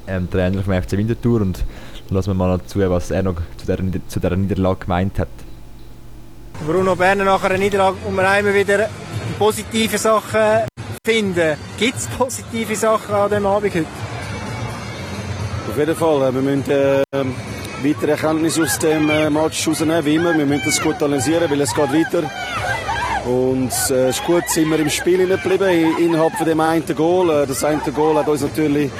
[0.08, 1.64] ähm, Trainer vom FC Winterthur und
[2.10, 5.18] lassen wir mal noch zu, was er noch zu dieser, Nieder- zu dieser Niederlage gemeint
[5.18, 5.28] hat.
[6.66, 8.88] Bruno Berner nach einer Niederlage und wir immer wieder
[9.38, 10.66] positive Sachen
[11.04, 11.56] finden.
[11.78, 13.86] Gibt es positive Sachen an diesem Abend heute?
[15.68, 16.22] Auf jeden Fall.
[16.28, 17.02] äh, Wir müssen äh,
[17.82, 20.36] weitere Erkenntnisse aus dem äh, Match rausnehmen, wie immer.
[20.36, 22.30] Wir müssen das gut analysieren, weil es geht weiter.
[23.26, 26.84] Und äh, es ist gut, sind wir im Spiel geblieben, in- innerhalb von dem einen
[26.94, 27.30] Goal.
[27.42, 28.90] Äh, Das eine Goal hat uns natürlich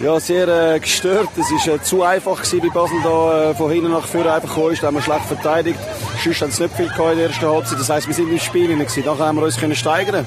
[0.00, 1.28] ja, sehr äh, gestört.
[1.36, 4.48] Es war äh, zu einfach gewesen, bei Basel da äh, von hinten nach vorne einfach
[4.48, 4.82] gekommen ist.
[4.82, 5.78] Da haben wir schlecht verteidigt.
[6.22, 7.80] Sonst haben sie nicht viel in der ersten Halbzeit.
[7.80, 9.18] Das heisst, wir sind im Spiel hinein gewesen.
[9.18, 10.26] Haben wir uns können steigern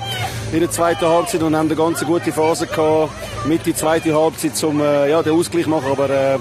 [0.52, 3.12] in der zweiten Halbzeit und haben eine ganz gute Phase gehabt,
[3.46, 5.92] mit die zweite Halbzeit, um äh, ja, den Ausgleich zu machen.
[5.92, 6.38] Aber äh,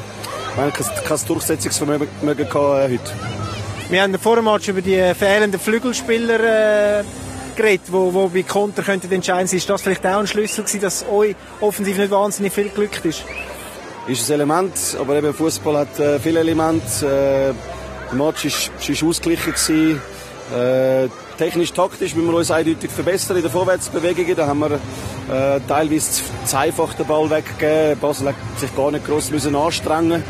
[0.56, 3.12] wir haben kein, kein Durchsetzungsvermögen gehabt, äh, heute.
[3.90, 7.04] Wir haben vor dem Match über die fehlenden Flügelspieler äh,
[7.60, 9.58] geredet, wo, wo bei Konter könnten entscheidend sein.
[9.58, 13.24] Ist das vielleicht auch ein Schlüssel gewesen, dass euch offensiv nicht wahnsinnig viel glückt ist?
[14.06, 17.06] ist ein Element, aber eben Fußball hat äh, viele Elemente.
[17.06, 17.54] Äh,
[18.10, 20.00] der Match ist, ist ausgeglichen gewesen.
[20.52, 24.34] Äh, technisch, taktisch müssen wir uns eindeutig verbessern in den Vorwärtsbewegungen.
[24.34, 28.00] Da haben wir äh, teilweise zu, einfach den Ball weggegeben.
[28.00, 30.24] Basel hat sich gar nicht gross müssen anstrengen.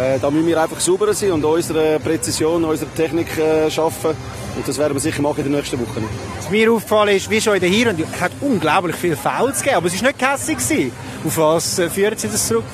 [0.00, 4.16] Äh, da müssen wir einfach sauberer sein und unsere Präzision, unsere Technik äh, schaffen.
[4.56, 6.04] Und das werden wir sicher machen in den nächsten Wochen.
[6.36, 9.76] Was mir aufgefallen ist, wie schon in der Hinrunde, es hat unglaublich viele Fouls gegeben,
[9.76, 10.58] aber es war nicht gehässig.
[10.58, 10.92] gewesen.
[11.24, 12.64] Auf was äh, führen Sie das zurück?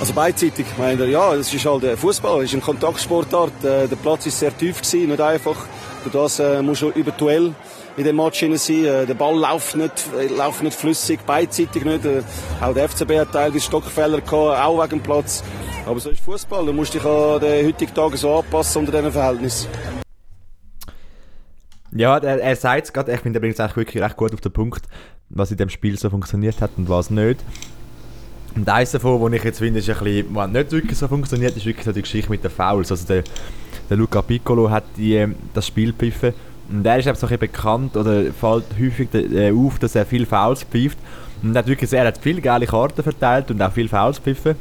[0.00, 3.64] Also beidseitig, meine ich, ja, es ist halt äh, Fußball, es ist eine Kontaktsportart.
[3.64, 5.56] Äh, der Platz ist sehr tief gewesen, nicht einfach.
[6.04, 7.52] Durch das äh, muss schon über Duell
[7.96, 8.84] in dem Match hinein sein.
[8.84, 12.04] Äh, der Ball läuft nicht, äh, läuft nicht flüssig, beidseitig nicht.
[12.04, 12.22] Äh,
[12.60, 15.42] auch der FCB hat teilweise Stockfehler gehabt, auch wegen dem Platz.
[15.84, 16.64] Aber so ist Fußball.
[16.64, 19.68] Du musst dich an den heutigen Tagen so anpassen unter diesen Verhältnissen.
[21.92, 24.40] Ja, er, er sagt es gerade, ich finde, bringt es eigentlich wirklich recht gut auf
[24.40, 24.82] den Punkt,
[25.30, 27.42] was in dem Spiel so funktioniert hat und was nicht.
[28.54, 31.56] Und eines davon, was ich jetzt finde, ist ein bisschen, was nicht wirklich so funktioniert,
[31.56, 32.90] ist wirklich so die Geschichte mit den Fouls.
[32.90, 33.22] Also der,
[33.88, 36.34] der Luca Piccolo hat die, ähm, das Spiel gepfiffen
[36.70, 40.04] und er ist eben so ein bisschen bekannt oder fällt häufig äh, auf, dass er
[40.04, 40.98] viel Fouls pfeift.
[41.42, 44.16] Und er hat wirklich sehr, er hat viele geile Karten verteilt und auch viel Fouls
[44.16, 44.56] gepfiffen.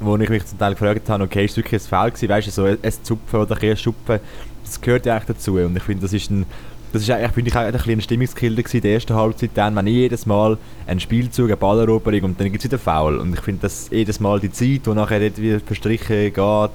[0.00, 2.46] Wo ich mich zum Teil gefragt habe, okay, ist es wirklich ein Foul gewesen, weißt
[2.46, 4.20] du, so ein Zupfen oder ein Schupfen,
[4.68, 5.56] das gehört ja dazu.
[5.56, 6.46] Und ich finde, das ist ein,
[6.92, 9.76] das ist eigentlich, finde ich, auch ein bisschen ein Stimmungskiller in der ersten Halbzeit dann,
[9.76, 13.18] wenn jedes Mal ein Spielzug, eine Balleroberung und dann gibt es wieder Foul.
[13.18, 16.70] Und ich finde, dass jedes Mal die Zeit, die nachher dort wieder verstrichen geht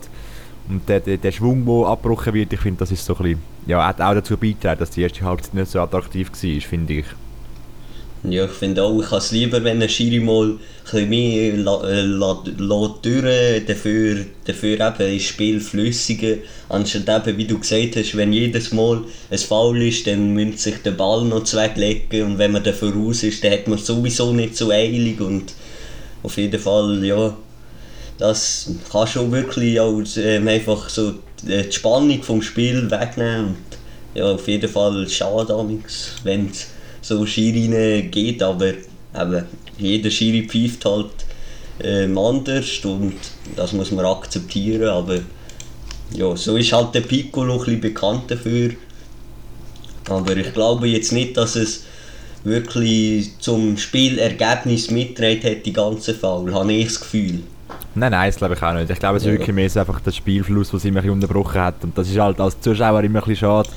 [0.70, 3.42] und der, der, der Schwung, der abgebrochen wird, ich finde, das ist so ein bisschen,
[3.66, 7.06] ja, hat auch dazu beigetragen, dass die erste Halbzeit nicht so attraktiv war, finde ich.
[8.30, 10.58] Ja, ich finde auch, ich habe es lieber, wenn ein Schiri mal
[10.94, 12.04] ein mehr la, äh,
[13.02, 16.38] durch, dafür, dafür eben ist Spiel flüssiger,
[16.70, 20.82] anstatt eben, wie du gesagt hast, wenn jedes Mal ein Foul ist, dann müsste sich
[20.84, 22.24] der Ball noch zweglegen.
[22.24, 25.20] Und wenn man dann voraus ist, dann hat man sowieso nicht so eilig.
[25.20, 25.54] Und
[26.24, 27.36] auf jeden Fall, ja,
[28.20, 33.48] das kann schon wirklich auch ähm, einfach so die Spannung vom Spiel wegnehmen.
[33.48, 33.58] Und
[34.16, 35.54] ja, auf jeden Fall schade
[36.24, 36.73] wenn es
[37.04, 39.44] so Schiri geht, aber eben,
[39.78, 41.12] jeder Schiri pfeift halt
[41.84, 43.13] ähm, anders und
[43.56, 45.20] das muss man akzeptieren, aber
[46.16, 48.72] ja, so ist halt der Piccolo ein bisschen bekannt dafür.
[50.10, 51.86] Aber ich glaube jetzt nicht, dass es
[52.44, 57.39] wirklich zum Spielergebnis mitträgt hat, die ganze Foul, habe ich das Gefühl.
[57.96, 58.89] Nein, nein, das glaube ich auch nicht.
[58.89, 59.34] Ich glaube, es ist Ja.
[59.34, 61.84] wirklich mehr so einfach der Spielfluss, der immer ein unterbrochen hat.
[61.84, 63.70] Und das ist halt als Zuschauer immer ein bisschen schade,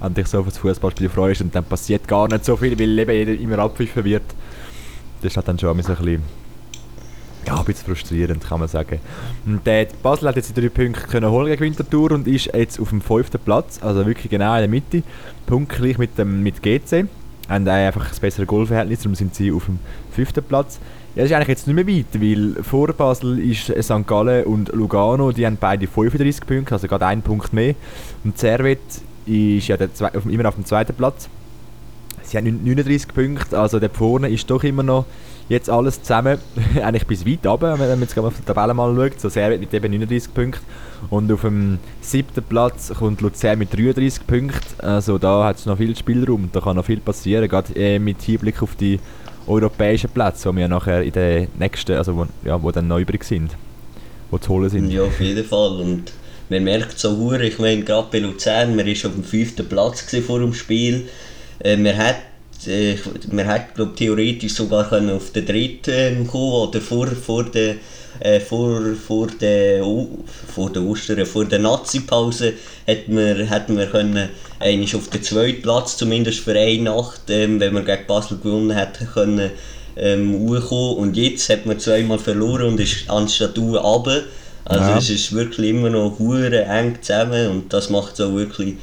[0.00, 2.98] du dich so auf das Fußballspiel freust und dann passiert gar nicht so viel, weil
[2.98, 4.22] eben jeder immer abpfiffen wird.
[5.22, 6.22] Das ist halt dann schon ein bisschen,
[7.46, 9.00] ja, ein bisschen frustrierend, kann man sagen.
[9.46, 12.80] Und äh, Basel hat jetzt die drei Punkte können holen gegen Winterthur und ist jetzt
[12.80, 15.02] auf dem fünften Platz, also wirklich genau in der Mitte,
[15.46, 17.06] punktgleich mit, dem, mit GC.
[17.48, 19.78] Haben äh, einfach ein besseres Goalverhältnis, darum sind sie auf dem
[20.12, 20.78] fünften Platz.
[21.14, 24.06] Ja, das ist eigentlich jetzt nicht mehr weit, weil vor Basel ist St.
[24.06, 27.74] Gallen und Lugano, die haben beide 35 Punkte, also gerade einen Punkt mehr.
[28.24, 28.80] Und Servet
[29.26, 29.88] ist ja der,
[30.28, 31.28] immer auf dem zweiten Platz.
[32.22, 35.04] Sie haben 39 Punkte, also der vorne ist doch immer noch
[35.46, 36.38] Jetzt alles zusammen,
[36.82, 39.20] eigentlich bis weit runter, wenn man jetzt auf die Tabelle mal schaut.
[39.20, 40.64] So Servet mit eben 39 Punkten.
[41.10, 44.80] Und auf dem siebten Platz kommt Luzern mit 33 Punkten.
[44.80, 48.22] Also da hat es noch viel Spielraum, da kann noch viel passieren, gerade äh, mit
[48.22, 48.98] Hinblick auf die
[49.46, 53.22] europäischen Plätze, die wir nachher in den nächsten, also wo, ja, wo dann neu übrig
[53.24, 53.54] sind,
[54.30, 54.90] wo zu holen sind.
[54.90, 55.72] Ja, auf jeden Fall.
[55.72, 56.10] Und
[56.54, 60.04] man merkt so hure, ich meine, gerade bei Luzern, man war auf dem fünften Platz
[60.24, 61.08] vor dem Spiel.
[61.60, 62.16] Äh, man hat
[62.66, 62.94] äh,
[63.30, 67.76] man hätte glaub, theoretisch sogar können auf den dritten ähm, kommen oder vor, vor der
[68.20, 69.82] äh, vor, vor der
[70.54, 72.54] vor der Ostern, vor der Nazi-Pause
[72.86, 74.28] hätten wir können
[74.60, 78.70] eigentlich auf den zweiten Platz zumindest für eine Nacht, ähm, wenn wir gegen Basel gewonnen
[78.70, 79.50] hätten können
[79.96, 84.22] ähm, und jetzt hat man zweimal verloren und ist anstatt runter.
[84.64, 84.98] Also ja.
[84.98, 88.74] es ist wirklich immer noch hure eng zusammen und das macht es auch wirklich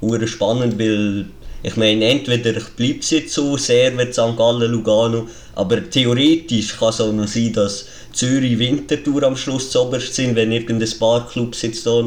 [0.00, 1.26] hure spannend, weil
[1.62, 4.36] ich meine, entweder bleibt es jetzt so, Servet, St.
[4.36, 9.80] Gallen, Lugano, aber theoretisch kann es auch noch sein, dass Zürich, Winterthur am Schluss zu
[9.82, 12.02] oberst sind, wenn irgendein paar Clubs jetzt da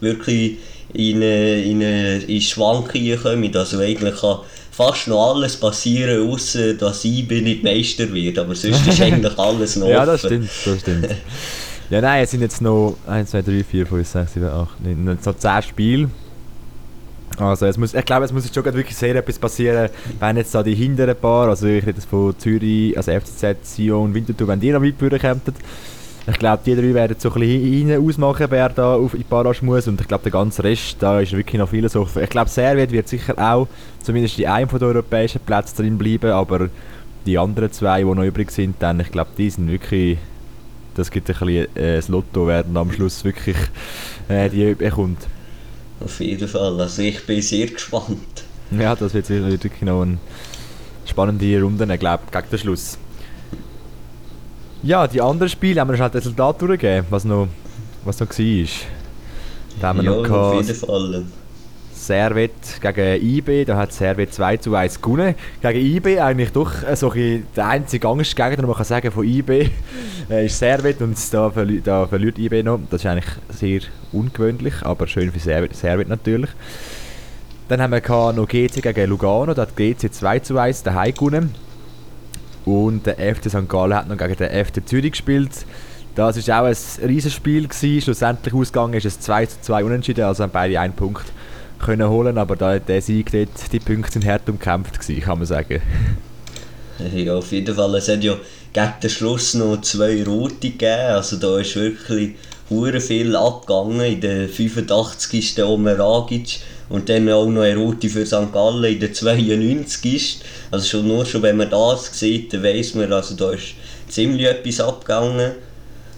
[0.00, 0.58] wirklich
[0.92, 3.56] in, eine, in, eine, in Schwankungen kommen.
[3.56, 8.38] Also eigentlich kann fast noch alles passieren, außer dass IBE nicht Meister wird.
[8.38, 11.08] Aber sonst ist eigentlich alles noch Ja, das stimmt, das stimmt.
[11.90, 15.18] Ja, nein, es sind jetzt noch 1, 2, 3, 4, 5, 6, 7, 8, 9,
[15.20, 16.10] so 10 Spiele.
[17.36, 19.88] Also es muss, ich glaube, es muss jetzt schon wirklich sehr etwas passieren,
[20.20, 24.46] wenn jetzt da die hinteren Paar, also ich rede von Zürich, also FCZ, Sion, Winterthur,
[24.48, 25.40] wenn die noch weit kämen.
[26.26, 29.64] Ich glaube, die drei werden so ein bisschen hinten ausmachen, wer da auf die Barrage
[29.64, 29.88] muss.
[29.88, 32.22] Und ich glaube, der ganze Rest, da ist wirklich noch vieles offen.
[32.22, 33.66] Ich glaube, Servet wird sicher auch
[34.02, 36.68] zumindest in einem der europäischen Plätze drin bleiben, aber
[37.26, 40.18] die anderen zwei, die noch übrig sind, dann, ich glaube, die sind wirklich,
[41.00, 43.56] das gibt ein bisschen äh, das Lotto, werden am Schluss wirklich
[44.28, 45.26] äh, die bekommt.
[46.04, 46.80] Auf jeden Fall.
[46.80, 48.44] Also ich bin sehr gespannt.
[48.70, 50.18] Ja, das wird sicher wirklich noch eine
[51.04, 52.98] spannende Runde, glaube ich, gegen den Schluss.
[54.82, 57.48] Ja, die anderen Spiele haben wir schon das Resultat durchgegeben, was noch,
[58.04, 58.66] was noch war.
[59.80, 61.24] Da haben wir ja, noch auf jeden Fall.
[62.06, 65.34] Servet gegen IB, da hat Servet 2 zu 1 gewonnen.
[65.60, 69.70] Gegen IB eigentlich doch so ein der einzige Angstgegner, man kann sagen, von IB
[70.30, 72.80] äh, ist Servet und da, verli da verliert IB noch.
[72.90, 73.80] Das ist eigentlich sehr
[74.12, 76.50] ungewöhnlich, aber schön für Servet, Servet natürlich.
[77.68, 81.54] Dann haben wir noch GC gegen Lugano, da hat GC 2 zu 1 daheim gewonnen.
[82.64, 83.68] Und der FC St.
[83.68, 85.50] Gallen hat noch gegen den FC Zürich gespielt.
[86.14, 87.68] Das war auch ein Riesenspiel.
[87.68, 88.00] Gewesen.
[88.02, 91.24] Schlussendlich ausgegangen ist es 2 zu 2 unentschieden, also haben beide einen Punkt
[91.80, 95.46] können holen, aber da der Sieg dort, die Punkte sind hart umkämpft gewesen, kann man
[95.46, 95.80] sagen.
[97.14, 97.94] Ja, auf jeden Fall.
[97.94, 98.36] Es hat ja
[98.72, 102.34] gegen den Schluss noch zwei Rote gegeben, also da ist wirklich
[102.68, 104.00] hure viel abgegangen.
[104.00, 105.38] In der 85.
[105.38, 108.52] ist der Omeragic und dann auch noch eine Rote für St.
[108.52, 110.40] Gallen in der 92.
[110.70, 113.74] Also schon nur schon, wenn man das sieht, dann weiss man, also da ist
[114.08, 115.52] ziemlich etwas abgegangen.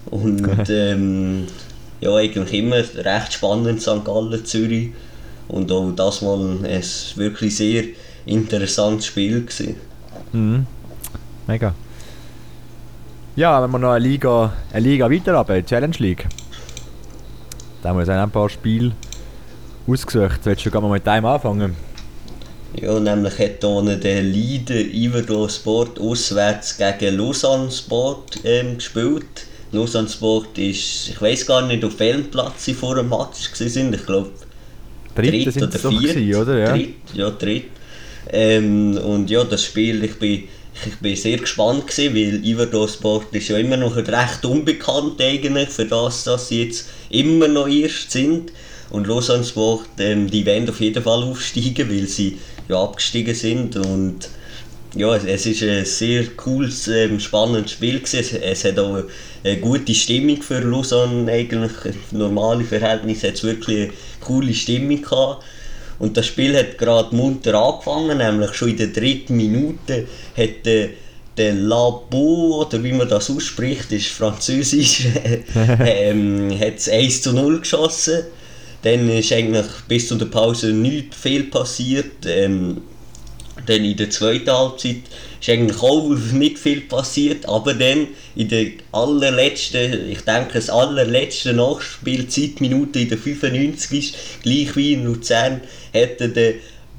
[0.07, 1.45] Und ähm,
[2.01, 4.03] ja, eigentlich immer recht spannend St.
[4.03, 4.89] Gallen, Zürich.
[5.53, 7.83] Und auch das mal ein wirklich sehr
[8.25, 9.41] interessantes Spiel.
[9.41, 9.75] Gewesen.
[10.31, 10.65] Mhm.
[11.45, 11.75] Mega.
[13.35, 16.27] Ja, wenn wir noch eine Liga, eine Liga weiter haben, Challenge League.
[17.83, 18.93] Da haben wir uns ein paar Spiele
[19.85, 20.39] ausgesucht.
[20.43, 21.75] Willst du gerne mal mit einem anfangen?
[22.81, 29.45] Ja, nämlich hat hier der Leader Iverdor Sport auswärts gegen Lausanne Sport ähm, gespielt.
[29.71, 33.93] Lausanne Sport ist, ich weiß gar nicht, auf welchem Platz sie vor dem Match waren.
[33.93, 34.31] Ich glaube,
[35.15, 36.35] dritt oder viert.
[36.35, 36.57] oder?
[36.57, 36.95] Ja, dritt.
[37.13, 37.65] Ja, dritt.
[38.31, 40.43] Ähm, und ja, das Spiel, ich bin,
[40.85, 45.69] ich bin sehr gespannt gewesen, weil Iverdor Sport ist ja immer noch recht unbekannt eigentlich,
[45.69, 48.51] für das, dass sie jetzt immer noch erst sind.
[48.89, 52.37] Und Lausanne Sport, ähm, die werden auf jeden Fall aufsteigen, weil sie
[52.69, 54.29] ja abgestiegen sind und
[54.95, 58.19] ja, es ist ein sehr cooles, ähm, spannendes Spiel gewesen.
[58.19, 59.03] Es, es hat auch
[59.43, 61.71] eine gute Stimmung für Lausanne eigentlich.
[62.11, 65.43] Normale Verhältnisse hat es wirklich eine coole Stimmung gehabt.
[65.99, 70.89] Und das Spiel hat gerade munter angefangen, nämlich schon in der dritten Minute hat der,
[71.37, 75.07] der Labo, oder wie man das ausspricht, ist französisch,
[75.85, 78.23] ähm, hat es 1 zu 0 geschossen.
[78.83, 82.25] Dann ist eigentlich bis zu der Pause nichts viel passiert.
[82.25, 82.81] Ähm,
[83.65, 84.97] dann in der zweiten Halbzeit
[85.39, 91.53] ist eigentlich auch nicht viel passiert, aber dann in der allerletzten, ich denke das allerletzte
[91.53, 96.53] Nachspielzeitminute in der 95 gleich wie in Luzern, hätte der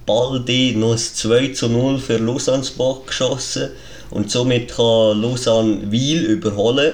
[0.07, 3.71] Baldi noch ein 2 zu 0 für Lausanne Sport geschossen
[4.11, 6.93] und somit kann Lausanne Wiel überholen.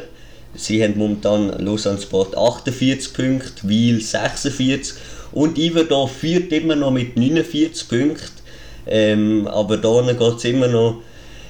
[0.55, 4.95] Sie haben momentan Lausanne Sport 48 Punkte, Wiel 46
[5.33, 8.40] und Iverdorf führt immer noch mit 49 Punkten.
[8.91, 11.03] Ähm, aber da geht es immer noch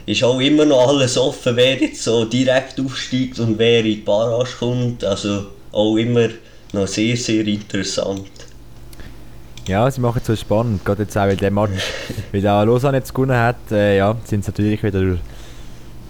[0.07, 3.97] ist auch immer noch alles offen, wer jetzt so direkt aufsteigt und wer in die
[3.97, 5.05] Barrage kommt.
[5.05, 6.29] Also auch immer
[6.73, 8.29] noch sehr, sehr interessant.
[9.69, 11.93] Ja, sie machen es so spannend, gerade jetzt auch, weil der Match,
[12.33, 15.19] wie der Lausanne jetzt gewonnen hat, äh, ja, sind sie natürlich wieder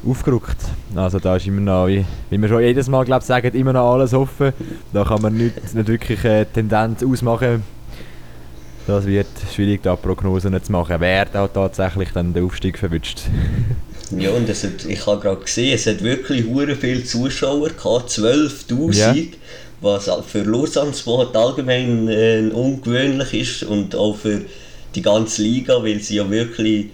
[0.06, 0.56] aufgerückt.
[0.94, 3.92] Also da ist immer noch, wie, wie wir schon jedes Mal glaub, sagen, immer noch
[3.92, 4.54] alles offen.
[4.94, 7.62] Da kann man nicht, nicht wirklich eine Tendenz ausmachen.
[8.86, 13.22] Das wird schwierig, da Prognosen zu machen, wer da tatsächlich dann den Aufstieg verwünscht.
[14.16, 16.44] ja, und es hat, ich habe gerade gesehen, es hat wirklich
[16.80, 18.94] viele Zuschauer gehabt, 12'000.
[18.94, 19.14] Ja
[19.80, 24.42] was für Lausanne Sport allgemein äh, ungewöhnlich ist und auch für
[24.94, 26.86] die ganze Liga, weil sie ja wirklich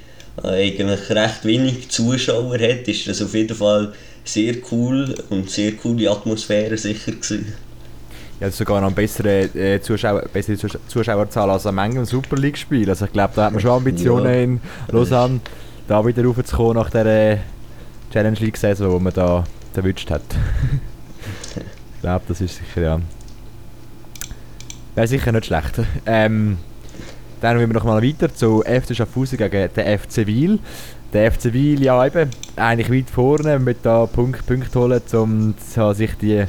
[0.42, 3.92] äh, eigentlich recht wenig Zuschauer hat, ist das auf jeden Fall
[4.24, 7.54] sehr cool und sehr coole Atmosphäre sicher gewesen.
[8.40, 12.88] Ja, sogar noch eine bessere, äh, Zuschauer, bessere Zuschauerzahl als am engen Super League Spiel.
[12.88, 14.42] Also ich glaube, da hat man schon Ambitionen ja.
[14.42, 15.40] in Lausanne,
[15.88, 17.38] da wieder raufzukommen nach der
[18.12, 19.44] Challenge League Saison, die man da
[19.74, 20.22] erwischt hat.
[21.96, 23.00] Ich glaube, das ist sicher, ja.
[24.94, 25.80] Wäre sicher nicht schlecht.
[26.04, 26.58] Ähm,
[27.40, 30.58] dann gehen wir noch mal weiter zu FC Schaffhausen gegen den FC Wiel.
[31.12, 35.54] Der FC Wiel, ja eben, eigentlich weit vorne, mit da Punkt, Punkte holen, um
[35.94, 36.44] sich die,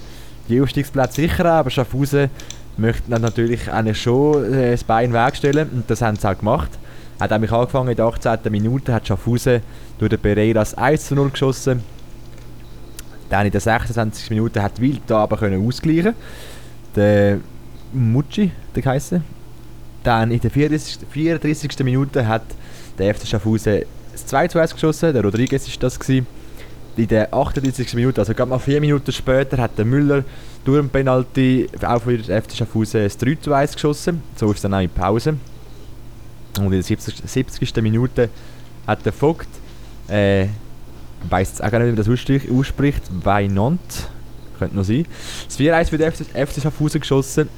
[0.48, 1.48] die Aufstiegsplätze sichern.
[1.48, 2.30] Aber Schaffhausen
[2.78, 6.70] möchte natürlich eigentlich schon äh, das Bein wegstellen und das haben sie auch gemacht.
[7.20, 8.40] Hat nämlich angefangen in der 18.
[8.50, 9.62] Minute, hat Schaffhausen
[9.98, 11.84] durch den Pereiras 1 zu 0 geschossen
[13.30, 16.14] dann in den 26 Minuten hat Wild da aber können ausgleichen
[16.96, 17.40] Der
[17.94, 19.16] Mucci, der heisst
[20.04, 21.00] Dann in der 34.
[21.10, 21.80] 34.
[21.84, 22.44] Minute hat
[22.98, 26.00] der FC Schaffhausen das 2 zu 1 geschossen, der Rodriguez war das.
[26.00, 26.26] Gewesen.
[26.98, 27.94] In der 38.
[27.94, 30.24] Minute, also gerade mal 4 Minuten später, hat der Müller
[30.66, 34.22] durch ein Penalty auch für den FC Schaffhausen das 3 zu 1 geschossen.
[34.36, 35.38] So ist es dann auch in Pause.
[36.58, 37.16] Und in der 70.
[37.24, 37.76] 70.
[37.84, 38.30] Minute
[38.88, 39.48] hat der Vogt
[40.10, 40.48] äh,
[41.24, 43.04] ich weiss jetzt auch gar nicht, wie man das ausspricht.
[43.24, 44.10] Weinont.
[44.58, 45.06] Könnte noch sein.
[45.46, 47.50] Das 4-1 für den FC, FC Schaffhausen geschossen.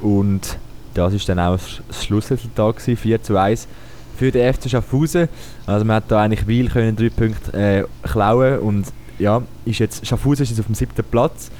[0.00, 0.58] Und
[0.94, 3.68] das war dann auch das Schlussresultat, gewesen, 4 zu 1
[4.16, 5.28] für den FC Schaffhausen.
[5.66, 8.86] Also man hat da eigentlich Wiel können drei Punkte äh, klauen und
[9.18, 11.50] ja, ist jetzt, Schaffhausen ist jetzt auf dem siebten Platz.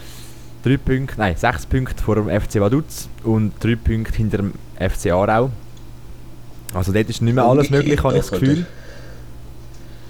[0.63, 5.13] Drei Punkte, nein, sechs Punkte vor dem FC Vaduz und drei Punkte hinter dem FC
[5.13, 5.51] Aarau.
[6.73, 8.67] Also dort ist nicht mehr alles möglich, habe ich das Gefühl.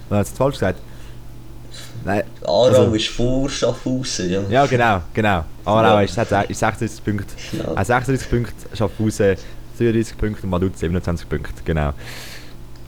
[0.09, 0.79] Was hat es falsch gesagt?
[2.05, 2.23] Nein.
[2.43, 4.43] Aarau also, ist vor Schaffhausen, ja.
[4.49, 5.45] Ja, genau, genau.
[5.65, 7.35] Aarau ist, hat, ist 36 Punkte.
[7.51, 7.83] Genau.
[7.83, 9.37] 36 Punkte, Schaffhausen
[9.77, 11.93] 37 Punkte und Maduz 27 Punkte, genau.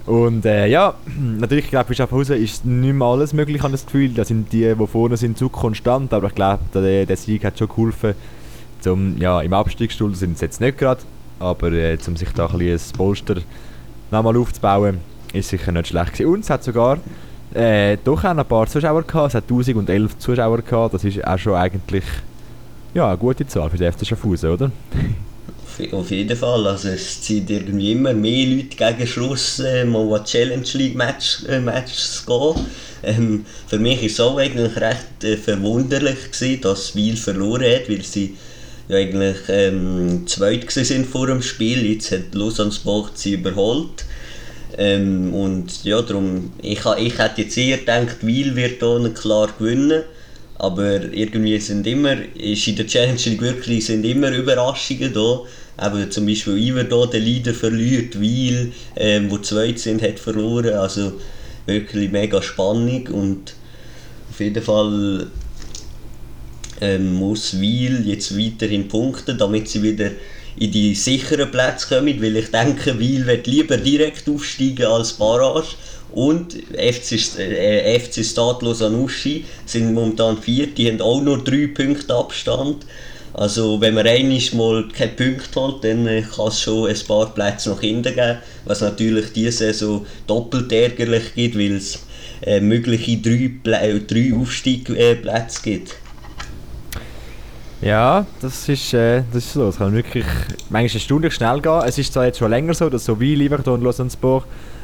[0.06, 0.94] Und äh, ja,
[1.38, 4.10] natürlich, ich glaube, für Schaffhausen ist nicht mehr alles möglich, habe das Gefühl.
[4.10, 7.58] Da sind die, die vorne sind, zu konstant, aber ich glaube, der, der Sieg hat
[7.58, 8.14] schon geholfen.
[8.80, 11.00] Zum, ja, Im Abstiegsstuhl sind sie jetzt nicht gerade,
[11.40, 13.36] aber äh, um sich da ein, ein Polster
[14.10, 14.98] nochmal aufzubauen,
[15.32, 16.32] ist sicher nicht schlecht gewesen.
[16.32, 16.98] Und es hat sogar
[17.54, 19.28] äh, doch auch ein paar Zuschauer gehabt.
[19.28, 20.94] Es hat 1011 Zuschauer gehabt.
[20.94, 22.04] Das ist auch schon eigentlich
[22.94, 24.70] ja, eine gute Zahl für die FC Schaffhausen, oder?
[25.92, 26.66] Auf jeden Fall.
[26.66, 31.44] Also es sind irgendwie immer mehr Leute gegen Schluss äh, mal an Challenge League Match,
[31.48, 32.66] äh, Matches gehen.
[33.02, 37.90] Ähm, für mich war es auch eigentlich recht äh, verwunderlich, gewesen, dass Wiel verloren hat,
[37.90, 38.36] weil sie
[38.88, 41.84] ja eigentlich ähm, zweit sind vor dem Spiel.
[41.84, 44.06] Jetzt hat Lausanne Sport sie überholt.
[44.78, 50.04] Ähm, und ja, darum, ich, ich hätte jetzt eher gedacht, Wiel wird hier klar gewinnen.
[50.58, 55.42] Aber irgendwie sind immer, ist in der Challenge League wirklich sind immer Überraschungen da.
[55.82, 60.74] Eben zum Beispiel Iver da den Leader verliert, Wiel, ähm, wo zweit sind, hat verloren.
[60.74, 61.12] Also
[61.66, 63.54] wirklich mega Spannung und
[64.30, 65.26] auf jeden Fall
[66.80, 70.10] ähm, muss Wiel jetzt weiterhin punkten, damit sie wieder
[70.58, 75.76] in die sicheren Plätze kommen, weil ich denke, Wiel wird lieber direkt aufsteigen als Barrage.
[76.12, 82.14] Und FC, äh, FC Stadlos Anuschi sind momentan vier, die haben auch nur drei Punkte
[82.14, 82.86] Abstand.
[83.38, 87.26] Also wenn man einmal mal keinen Punkt hat, dann äh, kann es schon ein paar
[87.34, 92.02] Plätze nach hinten geben, was natürlich diese Saison doppelt ärgerlich gibt, weil es
[92.40, 95.96] äh, mögliche drei, Plä drei Aufstiegsplätze gibt.
[97.82, 99.68] Ja, das ist, äh, das ist so.
[99.68, 100.24] Es kann wirklich
[100.70, 101.82] manchmal erstaunlich schnell gehen.
[101.84, 104.10] Es ist zwar jetzt schon länger so, dass so wie Liverpool und Lausanne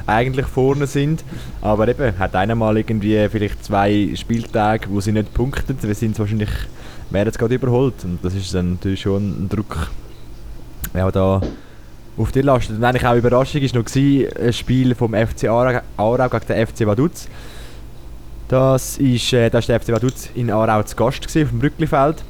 [0.07, 1.25] eigentlich vorne sind,
[1.62, 6.19] aber eben hat einer mal irgendwie vielleicht zwei Spieltage, wo sie nicht punkten, wir sind
[6.19, 6.51] wahrscheinlich
[7.12, 9.90] werden es gerade überholt und das ist dann natürlich schon ein Druck,
[10.94, 11.40] ja, da
[12.16, 12.77] auf die lastet.
[12.77, 17.29] Und eigentlich auch Überraschung war noch ein Spiel vom FC Aarau, gegen den FC Vaduz.
[18.48, 21.59] Das ist, äh, das ist der FC Vaduz in Aarau zu Gast gewesen, auf dem
[21.59, 22.23] Brücklifeld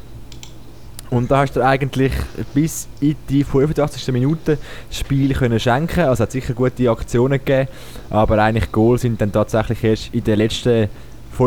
[1.11, 2.13] Und da hast du eigentlich
[2.55, 4.13] bis in die 85.
[4.13, 4.57] Minute
[4.89, 6.01] das Spiel können schenken.
[6.01, 7.69] Also es hat sicher gute Aktionen gegeben,
[8.09, 10.89] aber eigentlich Goal sind dann tatsächlich erst in den letzten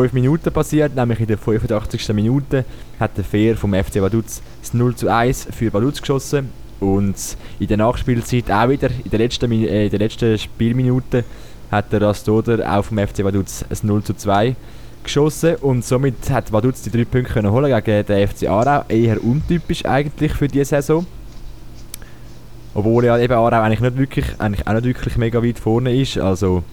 [0.02, 2.12] 5 Minuten passiert, nämlich in der 85.
[2.12, 2.66] Minute
[3.00, 7.14] hat der Fair vom FC Vaduz das 0 zu 1 für Vaduz geschossen und
[7.58, 11.24] in der Nachspielzeit auch wieder, in der letzten, äh, in der letzten Spielminute
[11.70, 14.54] hat der Rastoder auch vom FC Vaduz ein 0 zu 2
[15.02, 18.84] geschossen und somit hat Vaduz die drei Punkte können holen gegen den FC Aarau.
[18.88, 21.06] Eher untypisch eigentlich für diese Saison.
[22.74, 26.18] Obwohl ja eben Aarau eigentlich nicht wirklich, eigentlich auch nicht wirklich mega weit vorne ist.
[26.18, 26.64] Also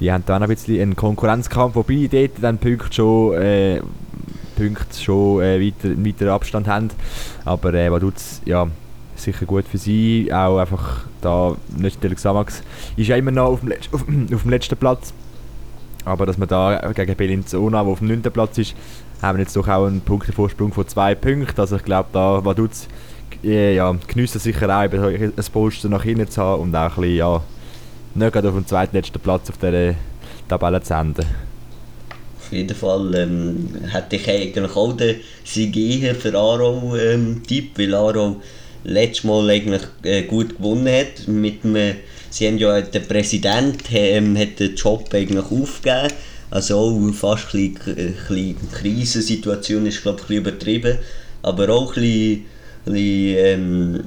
[0.00, 3.80] die haben da noch ein bisschen einen Konkurrenzkampf, wobei dort dann Punkte schon, äh,
[4.56, 6.90] Punkte schon äh, weiter, weiter Abstand haben.
[7.44, 8.68] Aber äh, Vaduz, ja,
[9.16, 10.32] sicher gut für sie.
[10.32, 12.62] Auch einfach da, nicht der Xamax
[12.96, 14.02] ist ja immer noch auf dem, Letz-, auf,
[14.34, 15.12] auf dem letzten Platz
[16.08, 18.22] aber dass man da gegen Bellinzona, der auf dem 9.
[18.22, 18.74] Platz ist,
[19.20, 21.60] haben wir jetzt doch auch einen Punktevorsprung von zwei Punkten.
[21.60, 22.88] Also ich glaube, da Vaduz
[23.44, 27.16] äh, ja, geniessen sicher auch, ein Polster nach hinten zu haben und auch ein bisschen,
[27.16, 27.42] ja,
[28.18, 29.94] nicht gerade auf dem zweitletzten Platz auf dieser
[30.48, 31.26] Tabelle zu enden.
[32.38, 37.78] Auf jeden Fall ähm, hätte ich eigentlich auch den Sieg eher für Aro ähm, Tipp,
[37.78, 38.40] weil Aro
[38.84, 41.96] letztes Mal eigentlich äh, gut gewonnen hat mit einem
[42.30, 46.12] sie haben ja, der Präsident ähm, hat den Job eigentlich aufgegeben.
[46.50, 50.98] Also auch fast ein bisschen, ein bisschen Krisensituation ist glaube ich ein übertrieben,
[51.42, 52.44] aber auch ein bisschen,
[52.86, 54.00] ein bisschen ähm,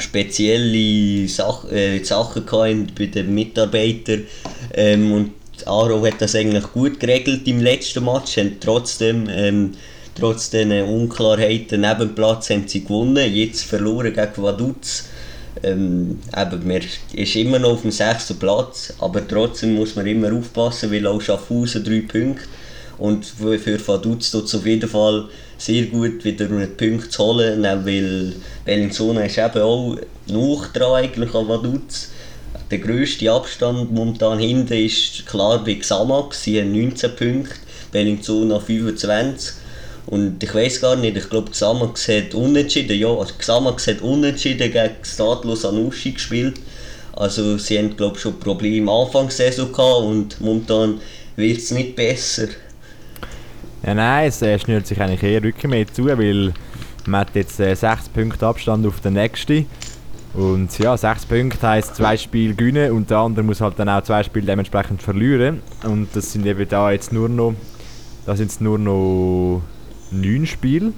[0.00, 4.26] spezielle Sach äh, Sachen bei den Mitarbeitern.
[4.74, 5.32] Ähm, und
[5.66, 9.72] Aro hat das eigentlich gut geregelt im letzten Match, haben trotzdem ähm,
[10.14, 15.04] trotz den Unklarheiten neben dem Platz haben sie gewonnen, jetzt verloren gegen Vaduz.
[15.62, 16.80] Ähm, eben, man
[17.12, 21.20] ist immer noch auf dem sechsten Platz, aber trotzdem muss man immer aufpassen, weil auch
[21.20, 22.44] Schaffhausen drei Punkte
[22.98, 25.28] und für Vaduz tut es auf jeden Fall
[25.58, 28.32] sehr gut, wieder einen Punkt zu holen, weil
[28.64, 29.96] Bellinzona ist eben auch
[30.28, 32.10] noch dran eigentlich an Vaduz.
[32.70, 37.54] Der grösste Abstand momentan hinten ist klar bei Xamax, sie haben 19 Punkte,
[37.92, 39.54] Bellinzona 25
[40.06, 44.72] und ich weiß gar nicht, ich glaube, Xamax hat unentschieden, ja, also Xamax hat unentschieden
[44.72, 46.60] gegen Stadlos Anuschi gespielt.
[47.14, 51.00] Also sie haben, glaube schon Probleme Anfang der Saison gehabt und momentan
[51.36, 52.48] wird es nicht besser.
[53.84, 56.52] Ja, nein, es äh, schnürt sich eigentlich eher Rücken mehr zu, weil
[57.06, 59.66] man hat jetzt äh, 6 Punkte Abstand auf den nächsten.
[60.34, 64.02] Und ja, 6 Punkte heisst zwei Spiele gewinnen und der andere muss halt dann auch
[64.02, 65.62] zwei Spiele dementsprechend verlieren.
[65.84, 67.54] Und das sind eben da jetzt nur noch,
[68.26, 69.62] da sind nur noch
[70.10, 70.92] neun Spiele.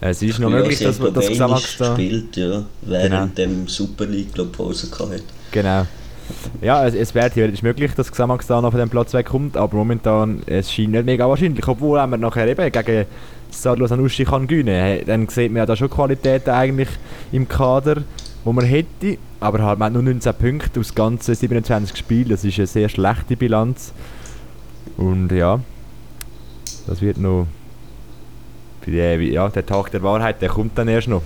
[0.00, 1.92] Es ist noch möglich, dass man das Xamax da...
[1.92, 3.50] spielt, ja, während genau.
[3.50, 5.22] dem Super League glaub, Pause hat.
[5.52, 5.86] Genau.
[6.60, 9.76] Ja, es, es wäre theoretisch möglich, dass Xamax da noch von dem Platz wegkommt, aber
[9.76, 11.66] momentan es scheint nicht mega wahrscheinlich.
[11.66, 13.06] Obwohl, wenn man nachher eben gegen
[13.52, 16.88] Stadlo Sanussi kann gewinnen dann sieht man ja da schon Qualitäten eigentlich
[17.32, 18.02] im Kader,
[18.44, 19.18] wo man hätte.
[19.40, 22.88] Aber halt, man hat nur 19 Punkte aus ganzen 27 Spielen, das ist eine sehr
[22.88, 23.92] schlechte Bilanz.
[24.96, 25.60] Und ja,
[26.86, 27.46] das wird noch.
[28.86, 31.22] Ja, der Tag der Wahrheit, der kommt dann erst noch.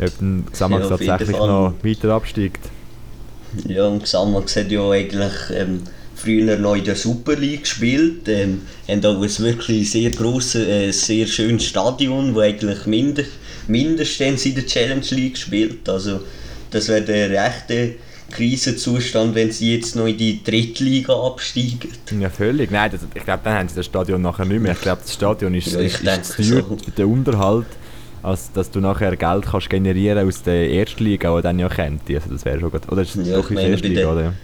[0.00, 2.70] Ob Xamax tatsächlich noch weiter absteigt.
[3.68, 5.82] Ja, und Xamax hat ja eigentlich ähm,
[6.14, 8.28] früher noch in der Super League gespielt.
[8.28, 13.24] Ähm, haben auch ein wirklich sehr grosses, äh, sehr schönes Stadion, das eigentlich minder,
[13.68, 15.88] mindestens in der Challenge League spielt.
[15.88, 16.20] Also,
[16.70, 17.94] das wäre der rechte
[18.30, 21.90] Krisenzustand, wenn sie jetzt noch in die Drittliga absteigen.
[22.18, 22.70] Ja, völlig.
[22.70, 24.72] Nein, das, ich glaube, dann haben sie das Stadion nachher nicht mehr.
[24.72, 26.76] Ich glaube, das Stadion ist, ja, ist, ist zu so.
[26.96, 27.66] den Unterhalt,
[28.22, 32.02] als dass du nachher Geld kannst generieren aus der Erstliga, die dann ja kennt.
[32.08, 32.90] Also das wäre schon gut.
[32.90, 34.34] Oder ist das ja, doch in der Erstliga, oder?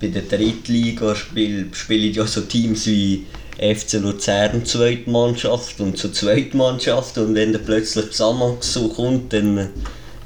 [0.00, 3.26] Bei der Drittliga spielen spiel ja so Teams wie
[3.58, 9.70] FC Luzern Zweitmannschaft und so Zweitmannschaft und wenn dann plötzlich zusammen so kommt, dann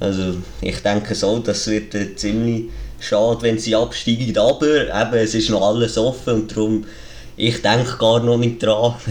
[0.00, 2.66] also ich denke so, das wird ziemlich
[3.00, 4.36] schade, wenn sie absteigen.
[4.38, 6.84] Aber eben, es ist noch alles offen und darum,
[7.36, 8.94] ich denke gar noch nicht dran.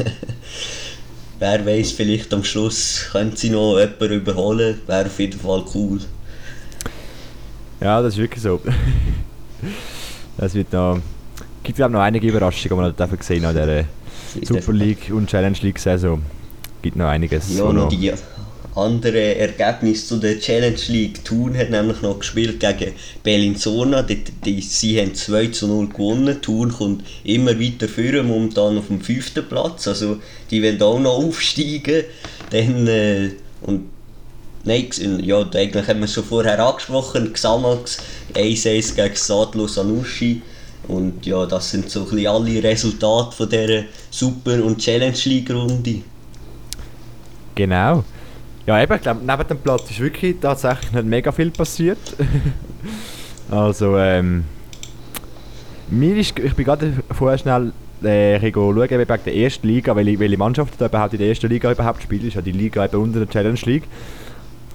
[1.39, 4.79] Wer weiß, vielleicht am Schluss können sie noch jemanden überholen.
[4.87, 5.99] Wäre auf jeden Fall cool.
[7.79, 8.59] Ja, das ist wirklich so.
[10.39, 10.99] Es wird noch.
[11.63, 13.85] gibt glaube noch einige Überraschungen, die man gesehen hat in
[14.39, 16.21] dieser Super League und Challenge League Saison.
[16.83, 17.57] gibt noch einiges.
[17.57, 18.13] Ja, noch die
[18.77, 21.25] andere Ergebnis zu der Challenge League.
[21.25, 24.03] Thun hat nämlich noch gespielt gegen Bellinzona.
[24.03, 26.41] Die, die, sie haben 2 zu 0 gewonnen.
[26.41, 29.87] Thun kommt immer weiter führen, momentan auf dem fünften Platz.
[29.87, 30.17] Also
[30.51, 32.03] die werden auch noch aufsteigen.
[32.51, 33.97] Dann, äh, und
[34.63, 34.89] Nein,
[35.23, 37.31] ja, eigentlich haben wir es schon vorher angesprochen.
[37.31, 37.99] Xamax
[38.33, 40.41] 1-1 gegen Sadlo Sanussi.
[40.89, 46.01] Und ja, das sind so ein bisschen alle Resultate von dieser Super- und Challenge League-Runde.
[47.55, 48.03] Genau.
[48.67, 51.97] Ja, eben, ich glaube, neben dem Platz ist wirklich tatsächlich nicht mega viel passiert.
[53.49, 54.43] also, ähm.
[55.89, 57.71] Mir ist, ich bin gerade vorher schnell
[58.03, 61.71] äh, schauen, wegen der ersten Liga, welche, welche Mannschaft da überhaupt in der ersten Liga
[61.71, 62.23] überhaupt spielt.
[62.23, 63.85] Das ist ja die Liga eben unter der Challenge League.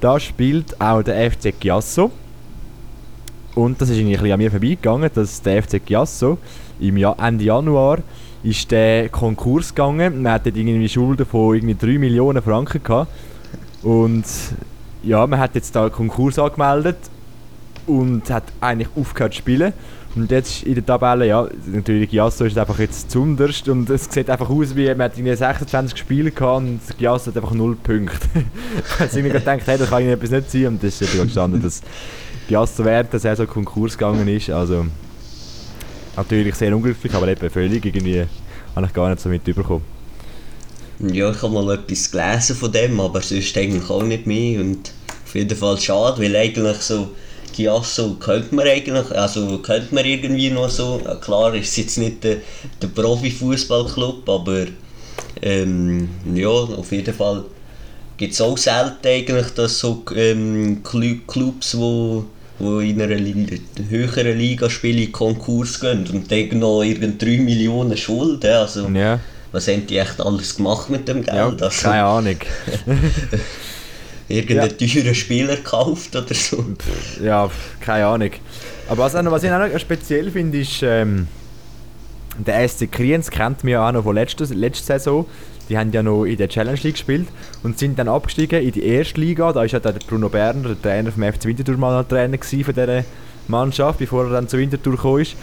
[0.01, 2.11] Da spielt auch der FC Chiasso.
[3.55, 6.38] Und das ist ein bisschen an mir vorbeigegangen, dass der FC Chiasso
[6.80, 7.99] im Jahr, Ende Januar
[8.43, 10.22] ist der Konkurs gegangen.
[10.22, 13.12] Man hatte irgendwie Schulden von irgendwie 3 Millionen Franken gehabt.
[13.83, 14.24] Und
[15.03, 16.97] ja, man hat jetzt da einen Konkurs angemeldet
[17.87, 19.72] und hat eigentlich aufgehört zu spielen.
[20.14, 24.28] Und jetzt in der Tabelle, ja, natürlich Giasso ist einfach jetzt zunderst und es sieht
[24.28, 28.28] einfach aus wie, man hat irgendwie 26 Spiele gehabt und Giasso hat einfach 0 Punkte.
[28.35, 31.62] ich habe mir gedacht, hey, das kann etwas nicht sein und das ist ja gestanden,
[31.62, 31.80] dass
[32.47, 34.85] Giasso während der Saison Konkurs gegangen ist, also
[36.14, 38.26] natürlich sehr unglücklich, aber eben völlig irgendwie,
[38.76, 39.91] habe ich gar nicht so mitbekommen.
[41.03, 44.93] Ja, ich habe mal etwas gelesen von dem, aber sonst eigentlich auch nicht mehr und
[45.25, 47.11] auf jeden Fall schade, weil eigentlich so
[47.53, 52.23] Giasso könnte man eigentlich, also könnte man irgendwie noch so, klar ist es jetzt nicht
[52.23, 52.37] der,
[52.81, 54.67] der Profifußballclub, aber
[55.43, 57.45] ähm, ja, auf jeden Fall
[58.17, 60.83] gibt es auch selten eigentlich, dass so ähm,
[61.27, 62.25] Clubs, wo,
[62.59, 63.21] wo in einer
[63.89, 69.19] höheren Liga spielen, Konkurs gehen und dann noch irgend 3 Millionen Schulden, also ja.
[69.53, 71.61] Was haben die echt alles gemacht mit dem Geld?
[71.61, 72.37] Ja, also, keine Ahnung.
[74.29, 74.87] irgendeinen ja.
[74.87, 76.65] teuren Spieler gekauft oder so.
[77.23, 77.51] Ja,
[77.81, 78.31] keine Ahnung.
[78.89, 81.29] Aber was, was ich auch noch speziell finde, ist, ähm,
[82.39, 85.27] der SC Kriens kennt man ja auch noch von letzter, letzter Saison.
[85.69, 87.29] Die haben ja noch in der Challenge League gespielt
[87.63, 89.49] und sind dann abgestiegen in die erste Liga.
[89.53, 93.05] Da war ja der Bruno Berner, der Trainer vom FC Winterthur, mal Trainer von dieser
[93.49, 95.37] Mannschaft, bevor er dann zu Winterthur gekommen ist.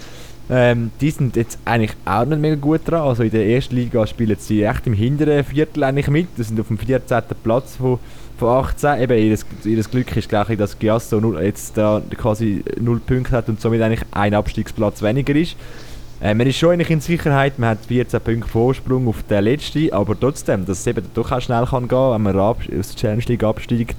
[0.51, 3.01] Ähm, die sind jetzt eigentlich auch nicht mega gut dran.
[3.01, 6.27] Also in der ersten Liga spielen sie echt im hinteren Viertel eigentlich mit.
[6.37, 7.21] Das sind auf dem 14.
[7.43, 7.99] Platz von
[8.39, 9.01] von 18.
[9.01, 13.81] Eben, ihr, Glück ist gleich, dass Giasso jetzt da quasi 0 Punkte hat und somit
[13.81, 15.55] eigentlich ein Abstiegsplatz weniger ist.
[16.21, 19.93] Äh, man ist schon eigentlich in Sicherheit, man hat 14 Punkte Vorsprung auf den letzten,
[19.93, 23.23] aber trotzdem, dass es eben doch auch schnell kann gehen, wenn man aus der Challenge
[23.27, 23.97] League absteigt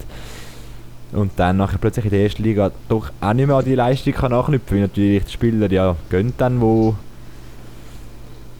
[1.12, 4.12] und dann nachher plötzlich in der ersten Liga doch auch nicht mehr an die Leistung
[4.12, 6.94] kann anknüpfen, weil natürlich die Spieler ja gehen dann, wo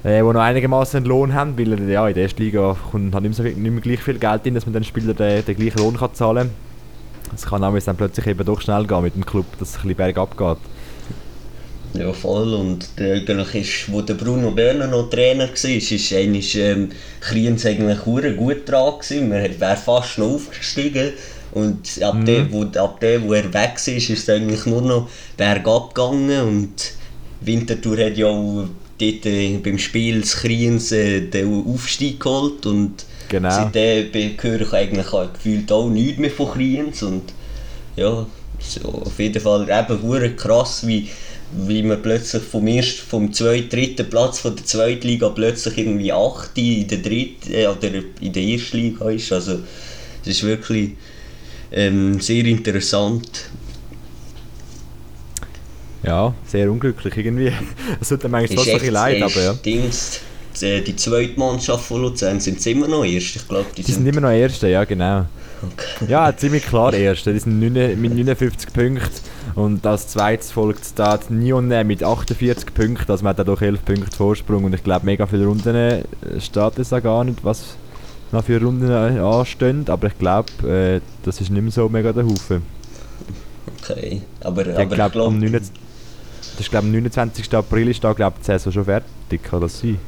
[0.02, 3.24] äh, die noch einigermaßen einen Lohn haben, weil ja, in der ersten Liga kommt halt
[3.24, 5.56] nicht mehr, so, nicht mehr gleich viel Geld in, dass man den Spieler den, den
[5.56, 7.34] gleichen Lohn kann zahlen kann.
[7.34, 9.82] Es kann auch dann plötzlich eben doch schnell gehen mit dem Club, dass es ein
[9.82, 10.58] bisschen bergab geht.
[11.92, 12.54] Ja, voll.
[12.54, 16.90] Und eigentlich ist, wo der Bruno Berner noch Trainer war, ist eigentlich ähm,
[17.20, 18.94] Kriens eigentlich gut dran.
[19.10, 21.12] Man wäre fast noch aufgestiegen.
[21.52, 22.24] Und ab, mhm.
[22.24, 26.40] dem, wo, ab dem, wo er weg ist, ist es eigentlich nur noch bergab gegangen.
[26.42, 26.92] Und
[27.40, 28.66] Winterthur hat ja auch
[29.00, 33.50] dort äh, beim Spiel des Kriens äh, den Aufstieg geholt und genau.
[33.50, 37.32] seitdem höre ich eigentlich auch gefühlt auch nichts mehr von Kriens und
[37.96, 38.26] ja,
[38.58, 41.08] so auf jeden Fall eben krass, wie,
[41.66, 46.12] wie man plötzlich vom ersten, vom zweiten, dritten Platz von der zweiten Liga plötzlich irgendwie
[46.12, 47.88] achte in der dritten äh, oder
[48.20, 49.60] in der ersten Liga ist, also
[50.22, 50.92] es ist wirklich
[51.72, 53.50] ähm, sehr interessant
[56.02, 57.52] ja, sehr unglücklich irgendwie.
[58.00, 59.52] Es tut mir eigentlich trotzdem ein leid, aber ja.
[59.52, 60.20] Dings,
[60.60, 63.66] die zweite Mannschaft von Luzern sind immer noch Erste, ich glaube.
[63.76, 65.26] Die, die sind, sind, immer noch Erste, ja genau.
[65.62, 66.10] Okay.
[66.10, 67.34] Ja, ziemlich klar Erste.
[67.34, 69.10] Die sind 9, mit 59 Punkten
[69.54, 73.60] und als zweites folgt da die Nione mit 48 Punkten, also man hat da doch
[73.60, 76.02] 11 Punkte Vorsprung und ich glaube mega viele Runden äh,
[76.38, 77.76] steht es auch gar nicht, was
[78.32, 82.24] noch für Runden anstehen, aber ich glaube, äh, das ist nicht mehr so mega der
[82.24, 82.62] Haufen.
[83.82, 85.50] Okay, aber, ich aber glaub, ich glaube...
[85.50, 87.54] Das ist, glaube am 29.
[87.54, 89.98] April ist da, glaube die Saison schon fertig, kann das sein?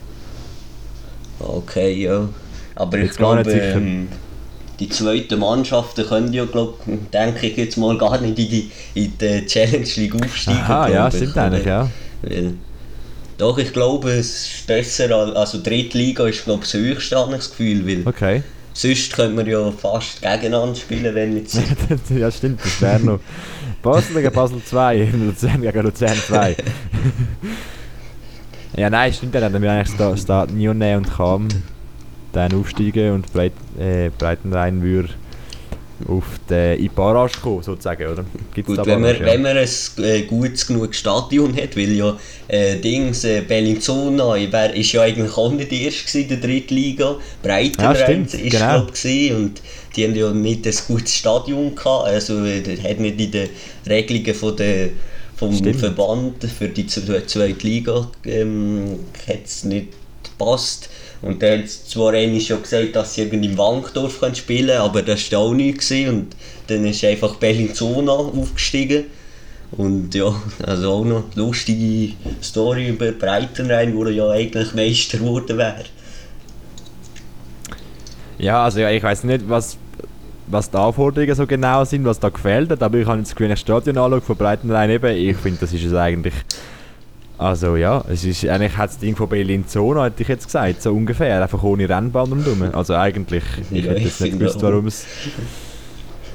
[1.38, 2.28] Okay, ja.
[2.74, 4.08] Aber ich glaube, ähm,
[4.80, 6.80] die zweiten Mannschaften können ja, glaub,
[7.12, 10.60] denke ich jetzt mal, gar nicht in die, in die Challenge League aufsteigen.
[10.60, 11.88] Aha, ja, stimmt eigentlich, ja.
[12.22, 12.54] Weil,
[13.42, 17.84] doch, ich glaube, es ist besser, also dritte Liga ist, glaube ich, das höchste, Gefühl,
[17.84, 18.42] weil okay.
[18.72, 21.52] sonst können wir ja fast gegeneinander spielen, wenn nicht
[22.16, 23.18] Ja, stimmt, das wäre noch...
[23.82, 26.56] Basel gegen Basel 2, Luzern gegen Luzern 2.
[28.76, 29.60] ja, nein, stimmt ja nicht.
[29.60, 31.48] Wir eigentlich da Nione und Kam
[32.32, 35.08] dann aufsteigen und Breit, äh, Breitenrein würde
[36.08, 38.24] auf den in Barrage kommen, sozusagen, oder?
[38.54, 39.24] Gibt's Gut, wenn, man, ja?
[39.24, 39.68] wenn man ein
[40.04, 42.16] äh, gutes genug Stadion hat, weil ja
[42.48, 46.74] äh, Dings, äh, Bellinzona wär, ist ja eigentlich auch nicht der erste in der dritten
[46.74, 48.86] Liga, Breitenrein ja, ist genau.
[48.86, 49.62] glaub, und
[49.96, 53.48] die haben ja nicht ein gutes Stadion gehabt, also äh, hat nicht in den
[53.88, 54.90] Regelungen von der,
[55.36, 55.76] vom Stimmt.
[55.76, 59.00] Verband für die zweite Liga ähm,
[59.64, 59.88] nicht
[60.38, 60.88] passt.
[61.22, 65.02] Und dann hat zwar einmal schon gesagt, dass sie irgendwie im Wankdorf spielen können, aber
[65.02, 65.88] das war auch nicht.
[65.90, 66.34] Und
[66.66, 69.04] dann ist einfach Bellinzona aufgestiegen.
[69.72, 70.34] Und ja,
[70.66, 75.84] also auch noch eine lustige Story über Breitenrein, wo er ja eigentlich Meister geworden wäre.
[78.38, 79.78] Ja, also ja, ich weiß nicht, was,
[80.48, 83.60] was die Anforderungen so genau sind, was da gefällt hat, aber ich habe jetzt das
[83.60, 85.16] Stadion angeschaut von Breitenrein eben.
[85.16, 86.34] Ich finde, das ist es eigentlich.
[87.38, 90.92] Also ja, es ist eigentlich hat das Ding von Bellinzona, hätte ich jetzt gesagt, so
[90.92, 92.74] ungefähr, einfach ohne Rennbahn rundherum.
[92.74, 95.06] Also eigentlich, ich hätte jetzt nicht gewusst, warum es,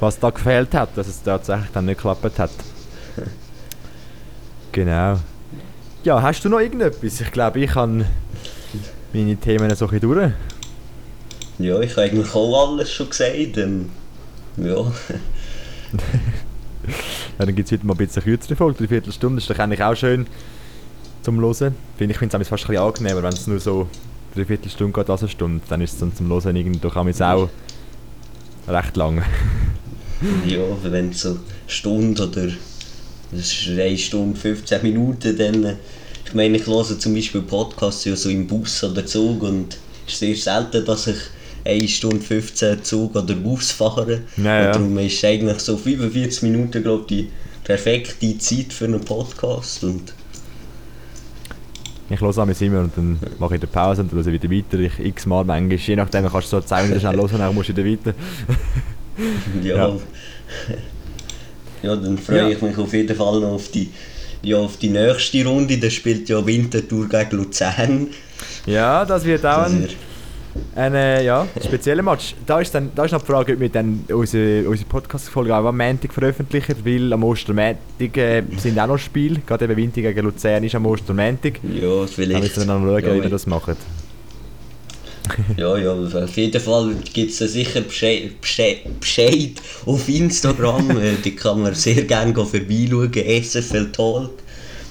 [0.00, 2.50] was da gefehlt hat, dass es tatsächlich dann nicht geklappt hat.
[4.70, 5.18] Genau.
[6.04, 7.22] Ja, hast du noch irgendetwas?
[7.22, 8.04] Ich glaube, ich habe
[9.14, 10.30] meine Themen so ein durch.
[11.58, 13.56] Ja, ich habe eigentlich auch alles schon gesagt.
[13.56, 13.88] Ähm,
[14.58, 14.76] ja,
[17.38, 19.38] Ja, dann gibt es heute mal ein bisschen kürzere Folge, eine Viertelstunde.
[19.38, 20.26] Ist doch eigentlich auch schön
[21.28, 21.74] zum Hören.
[21.98, 23.86] Finde ich finde es fast ein bisschen angenehmer, wenn es nur so
[24.34, 25.60] eine Viertelstunde geht als eine Stunde.
[25.68, 27.48] Dann ist es dann zum Hören irgendwie doch auch
[28.66, 29.22] recht lang.
[30.46, 32.46] ja wenn es so eine Stunde oder
[33.30, 35.76] das ist eine Stunde 15 Minuten, dann.
[36.24, 40.14] Ich meine, ich höre zum Beispiel Podcasts ja so im Bus oder Zug und es
[40.14, 41.16] ist sehr selten, dass ich
[41.64, 44.22] eine Stunde 15 Zug oder Bus fahre.
[44.36, 44.66] Ja, ja.
[44.66, 47.30] Und darum ist eigentlich so 45 Minuten, glaube ich, die
[47.64, 49.84] perfekte Zeit für einen Podcast.
[49.84, 50.12] Und
[52.10, 54.78] Ich höre mich immer und dann mache ich eine Pause und höre wieder weiter.
[54.78, 57.76] Ich x-mal manchmal, je nachdem, kannst du so 10 Minuten schnell hören, dann musst du
[57.76, 58.14] wieder weiter.
[59.62, 59.92] Ja.
[61.82, 61.96] Ja.
[61.96, 62.48] dann freue Ja.
[62.48, 63.90] ich mich auf jeden Fall noch auf die,
[64.42, 65.76] ja, auf die nächste Runde.
[65.78, 68.06] Da spielt ja Winterthur gegen Luzern.
[68.66, 69.96] Ja, das wird auch Das wird- ein
[70.76, 72.34] äh, ja, spezieller Match.
[72.46, 75.64] Da ist, dann, da ist noch die Frage, ob wir dann unsere, unsere Podcast-Folge auch
[75.64, 79.40] am Montag veröffentlichen, weil am Ostermontag äh, sind auch noch Spiele.
[79.46, 81.60] Gerade eben Winter gegen Luzern ist am Ostermontag.
[81.62, 82.42] Ja, vielleicht.
[82.42, 83.76] müssen wir dann schauen, ja, wie wir das machen.
[85.58, 89.52] Ja, ja, auf jeden Fall gibt es sicher Bescheid, Bescheid, Bescheid
[89.84, 90.90] auf Instagram.
[90.98, 94.30] Äh, die kann man sehr gerne vorbeischauen, SFL Talk.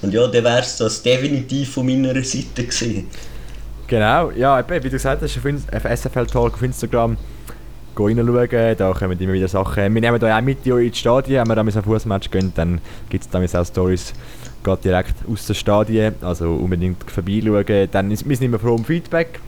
[0.02, 3.08] Und ja, dann wäre es das definitiv von meiner Seite gewesen.
[3.88, 7.16] Genau, ja, wie du gesagt hast, auf, SFL Talk auf Instagram
[7.98, 9.94] reinschauen, da kommen immer wieder Sachen.
[9.94, 12.82] Wir nehmen da auch mit in die Stadien, wenn wir da ein Fußmatch gehen, dann
[13.10, 14.14] gibt es da auch Stories
[14.64, 17.88] geht direkt aus den Stadien, also unbedingt vorbeischauen.
[17.92, 19.40] Dann ist, wir sind immer froh um Feedback.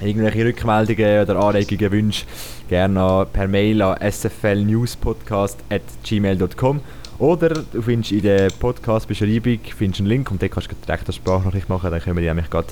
[0.00, 2.26] Irgendwelche Rückmeldungen oder Anregungen, Wünsche
[2.68, 6.80] gerne per Mail an sflnewspodcast.gmail.com
[7.18, 11.68] oder du findest in der Podcast-Beschreibung einen Link und dort kannst du direkt eine Sprachnachricht
[11.68, 12.66] machen, dann können wir die nämlich gerade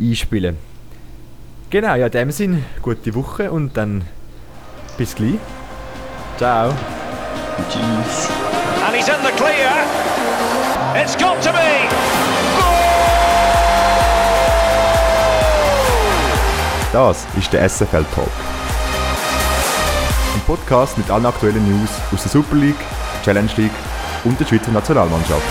[0.00, 0.56] einspielen.
[1.70, 4.04] Genau, ja, in dem Sinn, gute Woche und dann
[4.96, 5.38] bis gleich.
[6.36, 6.72] Ciao.
[7.68, 8.28] Tschüss.
[8.86, 9.72] And he's in the clear.
[10.94, 11.88] It's got to be.
[16.92, 18.30] Das ist der SFL Talk.
[20.34, 22.76] Ein Podcast mit allen aktuellen News aus der Super League,
[23.24, 23.72] Challenge League
[24.22, 25.42] und der Schweizer Nationalmannschaft.